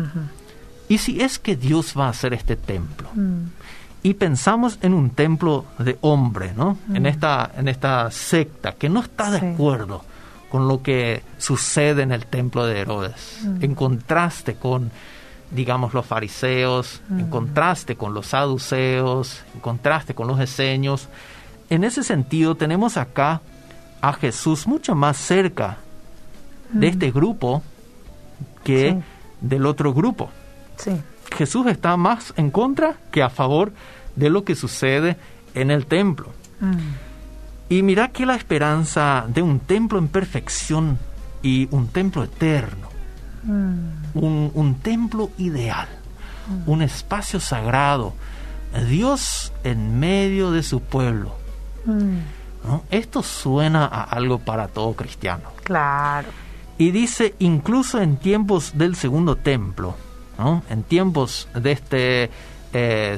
¿Y 0.88 0.98
si 0.98 1.20
es 1.20 1.38
que 1.38 1.56
Dios 1.56 1.94
va 1.98 2.06
a 2.06 2.10
hacer 2.10 2.32
este 2.32 2.56
templo? 2.56 3.08
Mm. 3.14 3.46
Y 4.02 4.14
pensamos 4.14 4.78
en 4.82 4.94
un 4.94 5.10
templo 5.10 5.64
de 5.78 5.98
hombre, 6.00 6.52
¿no? 6.56 6.78
En, 6.92 7.02
mm. 7.02 7.06
esta, 7.06 7.50
en 7.56 7.68
esta 7.68 8.10
secta 8.10 8.72
que 8.72 8.88
no 8.88 9.00
está 9.00 9.30
de 9.30 9.52
acuerdo 9.52 10.04
con 10.50 10.68
lo 10.68 10.82
que 10.82 11.22
sucede 11.38 12.02
en 12.02 12.12
el 12.12 12.26
templo 12.26 12.66
de 12.66 12.80
Herodes, 12.80 13.40
mm. 13.42 13.64
en 13.64 13.74
contraste 13.74 14.54
con, 14.54 14.90
digamos, 15.50 15.94
los 15.94 16.06
fariseos, 16.06 17.02
en 17.10 17.28
contraste 17.28 17.96
con 17.96 18.14
los 18.14 18.28
saduceos, 18.28 19.42
en 19.54 19.60
contraste 19.60 20.14
con 20.14 20.28
los 20.28 20.40
eseños. 20.40 21.08
En 21.68 21.84
ese 21.84 22.02
sentido, 22.04 22.54
tenemos 22.54 22.96
acá 22.96 23.40
a 24.00 24.12
Jesús 24.12 24.66
mucho 24.66 24.94
más 24.94 25.16
cerca 25.16 25.78
de 26.70 26.88
este 26.88 27.10
grupo 27.10 27.62
que 28.64 29.00
del 29.40 29.66
otro 29.66 29.92
grupo. 29.92 30.30
Jesús 31.36 31.66
está 31.66 31.96
más 31.96 32.32
en 32.36 32.50
contra 32.50 32.96
que 33.10 33.22
a 33.22 33.30
favor 33.30 33.72
de 34.14 34.30
lo 34.30 34.44
que 34.44 34.54
sucede 34.54 35.16
en 35.54 35.70
el 35.70 35.86
templo. 35.86 36.32
Mm. 36.60 37.05
Y 37.68 37.82
mira 37.82 38.08
que 38.08 38.26
la 38.26 38.36
esperanza 38.36 39.24
de 39.28 39.42
un 39.42 39.58
templo 39.60 39.98
en 39.98 40.08
perfección 40.08 40.98
y 41.42 41.68
un 41.72 41.88
templo 41.88 42.22
eterno, 42.22 42.88
mm. 43.42 43.78
un, 44.14 44.74
templo 44.82 45.30
ideal, 45.38 45.88
mm. 46.48 46.70
un 46.70 46.82
espacio 46.82 47.40
sagrado, 47.40 48.14
Dios 48.88 49.52
en 49.64 49.98
medio 49.98 50.50
de 50.50 50.62
su 50.62 50.80
pueblo. 50.80 51.34
Esto 52.90 53.22
suena 53.22 53.86
a 53.86 54.02
algo 54.02 54.38
para 54.38 54.68
todo 54.68 54.94
cristiano. 54.94 55.50
Claro. 55.62 56.28
Y 56.78 56.90
dice, 56.90 57.34
incluso 57.38 58.00
en 58.00 58.16
tiempos 58.16 58.72
del 58.76 58.96
segundo 58.96 59.36
templo, 59.36 59.94
en 60.68 60.82
tiempos 60.82 61.48
de 61.54 61.72
este, 61.72 62.30
eh, 62.72 63.16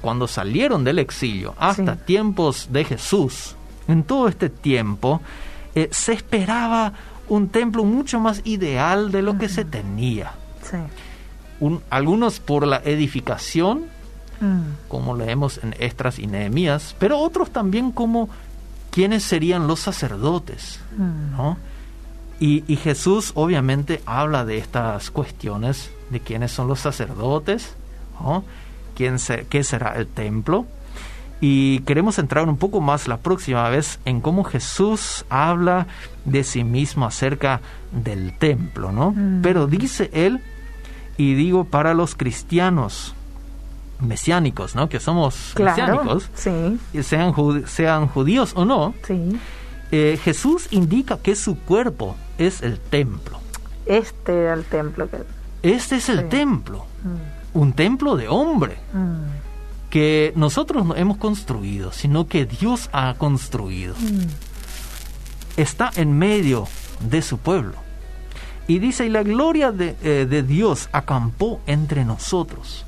cuando 0.00 0.26
salieron 0.26 0.84
del 0.84 0.98
exilio, 0.98 1.54
hasta 1.58 1.96
tiempos 1.96 2.68
de 2.70 2.84
Jesús, 2.84 3.56
en 3.92 4.04
todo 4.04 4.28
este 4.28 4.48
tiempo, 4.48 5.20
eh, 5.74 5.88
se 5.92 6.12
esperaba 6.12 6.92
un 7.28 7.48
templo 7.48 7.84
mucho 7.84 8.18
más 8.20 8.42
ideal 8.44 9.12
de 9.12 9.22
lo 9.22 9.38
que 9.38 9.48
se 9.48 9.64
tenía. 9.64 10.32
algunos 11.90 12.40
por 12.40 12.66
la 12.66 12.78
edificación, 12.84 13.86
mm. 14.40 14.88
como 14.88 15.16
leemos 15.16 15.60
en 15.62 15.74
Estras 15.78 16.18
y 16.18 16.26
Nehemías, 16.26 16.96
pero 16.98 17.18
otros 17.18 17.50
también 17.50 17.92
como 17.92 18.28
quiénes 18.90 19.22
serían 19.22 19.66
los 19.66 19.80
sacerdotes, 19.80 20.80
mm. 20.96 21.54
Y, 22.42 22.76
Jesús 22.76 23.32
obviamente 23.34 24.00
habla 24.06 24.46
de 24.46 24.56
estas 24.56 25.10
cuestiones, 25.10 25.90
de 26.08 26.20
quiénes 26.20 26.50
son 26.50 26.68
los 26.68 26.80
sacerdotes, 26.80 27.74
¿Quién 28.94 29.16
qué 29.48 29.62
será 29.64 29.94
el 29.96 30.06
templo. 30.06 30.66
Y 31.40 31.80
queremos 31.80 32.18
entrar 32.18 32.48
un 32.48 32.56
poco 32.56 32.80
más 32.80 33.08
la 33.08 33.16
próxima 33.16 33.68
vez 33.70 33.98
en 34.04 34.20
cómo 34.20 34.44
Jesús 34.44 35.24
habla 35.30 35.86
de 36.24 36.44
sí 36.44 36.64
mismo 36.64 37.06
acerca 37.06 37.60
del 37.92 38.36
templo, 38.36 38.92
¿no? 38.92 39.12
Mm. 39.12 39.40
Pero 39.42 39.66
dice 39.66 40.10
él, 40.12 40.40
y 41.16 41.34
digo 41.34 41.64
para 41.64 41.94
los 41.94 42.14
cristianos 42.14 43.14
mesiánicos, 44.00 44.74
¿no? 44.74 44.88
Que 44.88 45.00
somos 45.00 45.54
mesiánicos, 45.58 46.28
sean, 46.34 46.78
sean 47.66 48.06
judíos 48.08 48.52
o 48.54 48.64
no, 48.64 48.94
sí. 49.06 49.38
Eh, 49.92 50.18
Jesús 50.22 50.68
indica 50.70 51.18
que 51.18 51.34
su 51.34 51.58
cuerpo 51.58 52.16
es 52.38 52.62
el 52.62 52.78
templo. 52.78 53.40
Este 53.86 54.32
era 54.32 54.54
el 54.54 54.64
templo. 54.64 55.08
Que... 55.10 55.18
Este 55.62 55.96
es 55.96 56.08
el 56.08 56.28
templo. 56.28 56.86
Mm. 57.02 57.58
Un 57.58 57.72
templo 57.72 58.16
de 58.16 58.28
hombre. 58.28 58.76
Mm. 58.92 59.49
Que 59.90 60.32
nosotros 60.36 60.86
no 60.86 60.94
hemos 60.96 61.18
construido, 61.18 61.92
sino 61.92 62.26
que 62.28 62.46
Dios 62.46 62.88
ha 62.92 63.14
construido. 63.14 63.94
Mm. 63.96 65.60
Está 65.60 65.90
en 65.96 66.16
medio 66.16 66.68
de 67.00 67.22
su 67.22 67.38
pueblo. 67.38 67.74
Y 68.68 68.78
dice, 68.78 69.06
y 69.06 69.08
la 69.08 69.24
gloria 69.24 69.72
de, 69.72 69.96
eh, 70.02 70.26
de 70.30 70.42
Dios 70.42 70.88
acampó 70.92 71.60
entre 71.66 72.04
nosotros. 72.04 72.86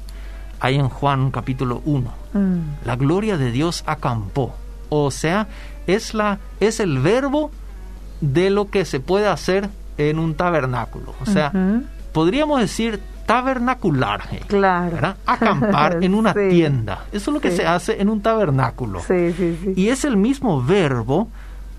ahí 0.60 0.76
en 0.76 0.88
Juan 0.88 1.32
capítulo 1.32 1.82
1. 1.84 2.12
Mm. 2.34 2.58
La 2.84 2.94
gloria 2.94 3.36
de 3.36 3.50
Dios 3.50 3.82
acampó. 3.84 4.54
O 4.90 5.10
sea, 5.10 5.48
es, 5.88 6.14
la, 6.14 6.38
es 6.60 6.78
el 6.78 7.00
verbo 7.00 7.50
de 8.20 8.50
lo 8.50 8.70
que 8.70 8.84
se 8.84 9.00
puede 9.00 9.26
hacer 9.26 9.68
en 9.98 10.18
un 10.20 10.34
tabernáculo. 10.34 11.14
O 11.20 11.26
sea, 11.26 11.52
podríamos 12.12 12.60
decir 12.60 13.00
tabernacular. 13.32 14.28
Claro. 14.46 15.14
Acampar 15.24 16.04
en 16.04 16.14
una 16.14 16.34
tienda. 16.50 17.06
Eso 17.12 17.30
es 17.30 17.34
lo 17.34 17.40
que 17.40 17.50
se 17.50 17.64
hace 17.66 17.98
en 17.98 18.10
un 18.10 18.20
tabernáculo. 18.20 19.00
y 19.74 19.88
es 19.88 20.04
el 20.04 20.18
mismo 20.18 20.62
verbo 20.62 21.30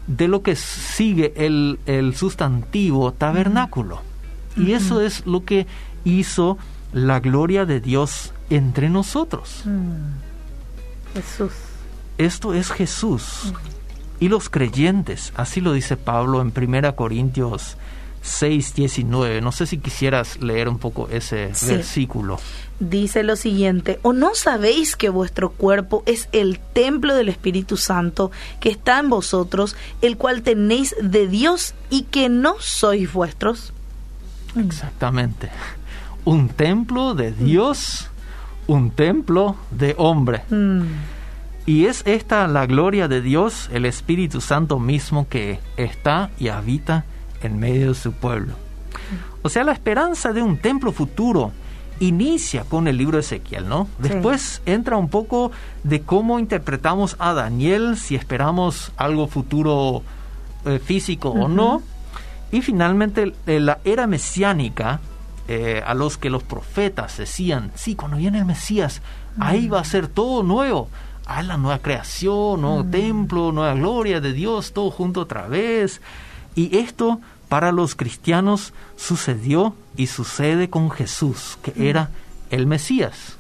de 0.08 0.28
lo 0.28 0.42
que 0.42 0.56
sigue 0.56 1.32
el, 1.36 1.80
el 1.86 2.16
sustantivo 2.16 3.12
tabernáculo. 3.12 4.02
Y 4.58 4.74
eso 4.74 5.00
es 5.02 5.28
lo 5.28 5.46
que 5.46 5.68
hizo 6.04 6.58
la 6.92 7.20
gloria 7.20 7.66
de 7.66 7.80
Dios 7.80 8.34
entre 8.50 8.90
nosotros. 8.90 9.62
Mm. 9.66 11.14
Jesús. 11.14 11.54
Esto 12.18 12.56
es 12.56 12.72
Jesús. 12.72 13.54
Y 14.20 14.28
los 14.28 14.50
creyentes, 14.50 15.34
así 15.36 15.62
lo 15.62 15.74
dice 15.74 15.98
Pablo 15.98 16.42
en 16.42 16.52
1 16.56 16.96
Corintios 16.96 17.78
6, 18.24 18.74
19. 18.74 19.42
No 19.42 19.52
sé 19.52 19.68
si 19.68 19.78
quisieras 19.78 20.42
leer 20.42 20.70
un 20.70 20.80
poco 20.80 21.10
ese 21.10 21.52
versículo. 21.68 22.40
Dice 22.80 23.22
lo 23.24 23.36
siguiente, 23.36 24.00
¿o 24.02 24.14
no 24.14 24.34
sabéis 24.34 24.96
que 24.96 25.10
vuestro 25.10 25.52
cuerpo 25.52 26.04
es 26.06 26.30
el 26.32 26.60
templo 26.60 27.16
del 27.16 27.30
Espíritu 27.30 27.78
Santo 27.78 28.32
que 28.60 28.70
está 28.70 29.00
en 29.00 29.10
vosotros, 29.10 29.76
el 30.02 30.18
cual 30.18 30.42
tenéis 30.42 30.96
de 31.02 31.28
Dios 31.28 31.76
y 31.90 32.04
que 32.04 32.30
no 32.30 32.56
sois 32.60 33.12
vuestros? 33.12 33.74
Exactamente. 34.56 35.50
Un 36.26 36.48
templo 36.48 37.16
de 37.16 37.34
Dios, 37.34 38.08
un 38.68 38.92
templo 38.92 39.58
de 39.70 39.96
hombre. 39.98 40.44
Mm. 40.50 40.84
Y 41.66 41.86
es 41.86 42.04
esta 42.06 42.48
la 42.48 42.66
gloria 42.66 43.08
de 43.08 43.22
Dios, 43.22 43.70
el 43.74 43.86
Espíritu 43.86 44.40
Santo 44.40 44.80
mismo 44.80 45.28
que 45.30 45.60
está 45.78 46.32
y 46.40 46.48
habita 46.48 47.06
en 47.44 47.60
medio 47.60 47.90
de 47.90 47.96
su 47.96 48.12
pueblo. 48.12 48.54
O 49.42 49.50
sea, 49.50 49.64
la 49.64 49.74
esperanza 49.74 50.34
de 50.34 50.42
un 50.42 50.58
templo 50.58 50.92
futuro 50.92 51.52
inicia 52.00 52.64
con 52.64 52.88
el 52.88 52.98
libro 52.98 53.18
de 53.18 53.22
Ezequiel, 53.22 53.68
¿no? 53.68 53.88
Después 54.00 54.62
entra 54.66 54.98
un 54.98 55.10
poco 55.10 55.52
de 55.84 56.02
cómo 56.02 56.40
interpretamos 56.40 57.16
a 57.20 57.34
Daniel, 57.34 57.98
si 57.98 58.16
esperamos 58.16 58.92
algo 58.98 59.28
futuro 59.28 60.04
eh, 60.66 60.80
físico 60.80 61.30
o 61.30 61.48
no. 61.48 61.82
Y 62.52 62.62
finalmente 62.62 63.34
la 63.46 63.80
era 63.84 64.08
mesiánica, 64.08 65.00
eh, 65.48 65.84
a 65.86 65.94
los 65.94 66.18
que 66.18 66.30
los 66.30 66.42
profetas 66.42 67.18
decían, 67.18 67.72
sí, 67.76 67.96
cuando 67.96 68.16
viene 68.16 68.40
el 68.40 68.46
Mesías, 68.46 69.02
ahí 69.40 69.68
va 69.68 69.82
a 69.82 69.84
ser 69.84 70.08
todo 70.08 70.42
nuevo. 70.42 70.88
Ah, 71.26 71.44
la 71.44 71.58
nueva 71.58 71.80
creación, 71.80 72.62
nuevo 72.62 72.86
templo, 72.86 73.52
nueva 73.52 73.74
gloria 73.74 74.22
de 74.22 74.32
Dios, 74.32 74.72
todo 74.72 74.90
junto 74.90 75.22
otra 75.22 75.48
vez. 75.48 76.02
Y 76.56 76.78
esto 76.78 77.20
para 77.50 77.72
los 77.72 77.96
cristianos 77.96 78.74
sucedió 78.96 79.76
y 79.96 80.08
sucede 80.08 80.70
con 80.70 80.90
Jesús, 80.92 81.58
que 81.62 81.90
era 81.90 82.10
el 82.50 82.68
Mesías. 82.68 83.38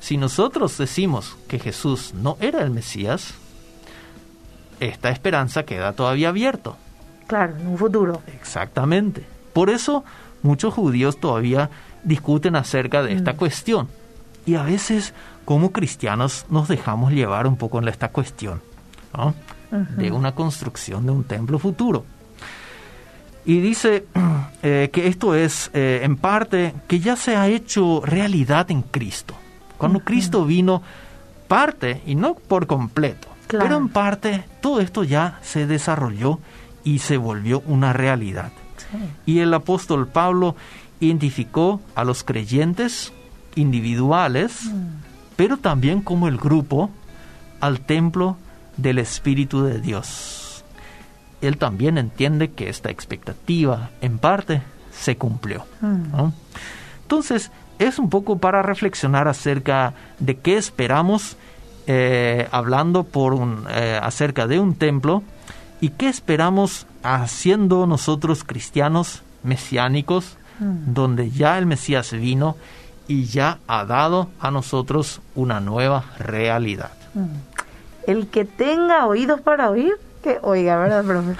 Si 0.00 0.16
nosotros 0.16 0.76
decimos 0.78 1.36
que 1.48 1.58
Jesús 1.58 2.14
no 2.14 2.36
era 2.40 2.62
el 2.62 2.70
Mesías, 2.70 3.34
esta 4.80 5.10
esperanza 5.10 5.64
queda 5.64 5.92
todavía 5.92 6.28
abierta. 6.28 6.72
Claro, 7.26 7.56
en 7.56 7.66
un 7.66 7.78
futuro. 7.78 8.22
Exactamente. 8.26 9.24
Por 9.52 9.70
eso 9.70 10.04
muchos 10.42 10.74
judíos 10.74 11.18
todavía 11.18 11.70
discuten 12.04 12.56
acerca 12.56 13.02
de 13.02 13.14
esta 13.14 13.32
mm. 13.32 13.36
cuestión. 13.36 13.88
Y 14.44 14.54
a 14.54 14.62
veces 14.62 15.12
como 15.44 15.72
cristianos 15.72 16.46
nos 16.50 16.68
dejamos 16.68 17.12
llevar 17.12 17.46
un 17.46 17.56
poco 17.56 17.78
en 17.78 17.88
esta 17.88 18.08
cuestión 18.08 18.60
de 19.70 20.10
una 20.10 20.34
construcción 20.34 21.06
de 21.06 21.12
un 21.12 21.24
templo 21.24 21.58
futuro. 21.58 22.04
Y 23.44 23.60
dice 23.60 24.06
eh, 24.62 24.90
que 24.92 25.06
esto 25.06 25.34
es 25.34 25.70
eh, 25.72 26.00
en 26.02 26.16
parte 26.16 26.74
que 26.88 27.00
ya 27.00 27.16
se 27.16 27.36
ha 27.36 27.48
hecho 27.48 28.02
realidad 28.04 28.70
en 28.70 28.82
Cristo. 28.82 29.34
Cuando 29.78 30.00
Cristo 30.00 30.44
vino, 30.44 30.82
parte, 31.48 32.02
y 32.06 32.14
no 32.14 32.34
por 32.34 32.66
completo, 32.66 33.28
pero 33.46 33.76
en 33.76 33.88
parte 33.88 34.44
todo 34.60 34.80
esto 34.80 35.04
ya 35.04 35.38
se 35.42 35.66
desarrolló 35.66 36.40
y 36.82 37.00
se 37.00 37.16
volvió 37.16 37.62
una 37.66 37.92
realidad. 37.92 38.52
Y 39.26 39.40
el 39.40 39.52
apóstol 39.52 40.08
Pablo 40.08 40.56
identificó 41.00 41.80
a 41.94 42.04
los 42.04 42.24
creyentes 42.24 43.12
individuales, 43.54 44.64
mm. 44.64 44.86
pero 45.36 45.56
también 45.58 46.00
como 46.00 46.28
el 46.28 46.38
grupo, 46.38 46.90
al 47.60 47.80
templo 47.80 48.36
del 48.76 48.98
Espíritu 48.98 49.62
de 49.62 49.80
Dios. 49.80 50.64
Él 51.40 51.58
también 51.58 51.98
entiende 51.98 52.52
que 52.52 52.68
esta 52.68 52.90
expectativa, 52.90 53.90
en 54.00 54.18
parte, 54.18 54.62
se 54.90 55.16
cumplió. 55.16 55.64
Mm. 55.80 56.30
Entonces, 57.02 57.50
es 57.78 57.98
un 57.98 58.08
poco 58.08 58.38
para 58.38 58.62
reflexionar 58.62 59.28
acerca 59.28 59.92
de 60.18 60.38
qué 60.38 60.56
esperamos, 60.56 61.36
eh, 61.86 62.48
hablando 62.50 63.04
por 63.04 63.34
un, 63.34 63.66
eh, 63.70 64.00
acerca 64.02 64.46
de 64.46 64.58
un 64.58 64.74
templo 64.74 65.22
¿Y 65.80 65.90
qué 65.90 66.08
esperamos 66.08 66.86
haciendo 67.02 67.86
nosotros 67.86 68.44
cristianos 68.44 69.22
mesiánicos, 69.42 70.36
mm. 70.58 70.94
donde 70.94 71.30
ya 71.30 71.58
el 71.58 71.66
Mesías 71.66 72.12
vino 72.12 72.56
y 73.08 73.24
ya 73.26 73.58
ha 73.66 73.84
dado 73.84 74.30
a 74.40 74.50
nosotros 74.50 75.20
una 75.34 75.60
nueva 75.60 76.04
realidad? 76.18 76.92
Mm. 77.14 77.26
El 78.06 78.28
que 78.28 78.44
tenga 78.44 79.06
oídos 79.06 79.40
para 79.40 79.68
oír, 79.70 79.94
que 80.22 80.38
oiga, 80.42 80.76
¿verdad, 80.76 81.04
profe? 81.04 81.36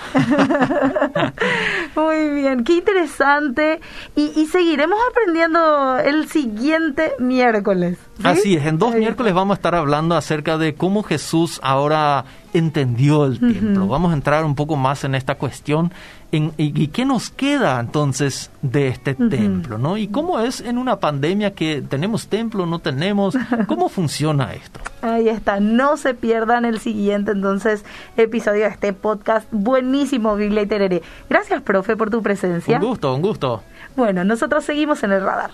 Muy 2.01 2.31
bien, 2.41 2.65
qué 2.65 2.75
interesante. 2.75 3.81
Y, 4.15 4.47
seguiremos 4.47 4.99
aprendiendo 5.11 5.99
el 5.99 6.29
siguiente 6.29 7.13
miércoles. 7.19 7.99
Así 8.23 8.57
es, 8.57 8.67
en 8.67 8.79
dos 8.79 8.95
miércoles 8.95 9.35
vamos 9.35 9.55
a 9.55 9.59
estar 9.59 9.75
hablando 9.75 10.17
acerca 10.17 10.59
de 10.59 10.75
cómo 10.75 11.03
Jesús 11.03 11.61
ahora 11.63 12.25
entendió 12.53 13.27
el 13.27 13.39
templo. 13.39 13.87
Vamos 13.87 14.13
a 14.13 14.15
entrar 14.15 14.45
un 14.45 14.55
poco 14.55 14.77
más 14.77 15.05
en 15.05 15.15
esta 15.15 15.37
cuestión 15.37 15.93
y, 16.31 16.89
qué 16.89 17.05
nos 17.05 17.31
queda 17.31 17.81
entonces 17.81 18.51
de 18.63 18.89
este 18.89 19.15
templo, 19.15 19.79
¿no? 19.79 19.97
Y 19.97 20.09
cómo 20.09 20.41
es 20.41 20.61
en 20.61 20.79
una 20.79 21.01
pandemia 21.01 21.55
que 21.55 21.83
tenemos 21.83 22.29
templo, 22.29 22.67
no 22.67 22.79
tenemos, 22.79 23.37
¿cómo 23.67 23.89
funciona 23.89 24.53
esto? 24.53 24.81
Ahí 25.03 25.29
está, 25.29 25.61
no 25.61 25.97
se 25.97 26.15
pierdan 26.15 26.65
el 26.65 26.81
siguiente 26.81 27.33
entonces 27.33 27.85
episodio 28.17 28.65
de 28.65 28.71
este 28.71 28.93
podcast 28.93 29.47
buenísimo, 29.51 30.37
Biblia 30.37 30.63
y 30.63 30.67
Tereré. 30.67 31.03
Gracias, 31.29 31.63
profe, 31.63 31.97
por 31.97 32.11
tu 32.11 32.23
presencia. 32.23 32.79
Un 32.79 32.87
gusto, 32.87 33.15
un 33.15 33.23
gusto. 33.23 33.63
Bueno, 33.97 34.25
nosotros 34.25 34.65
seguimos 34.65 35.03
en 35.03 35.13
el 35.13 35.23
radar. 35.23 35.53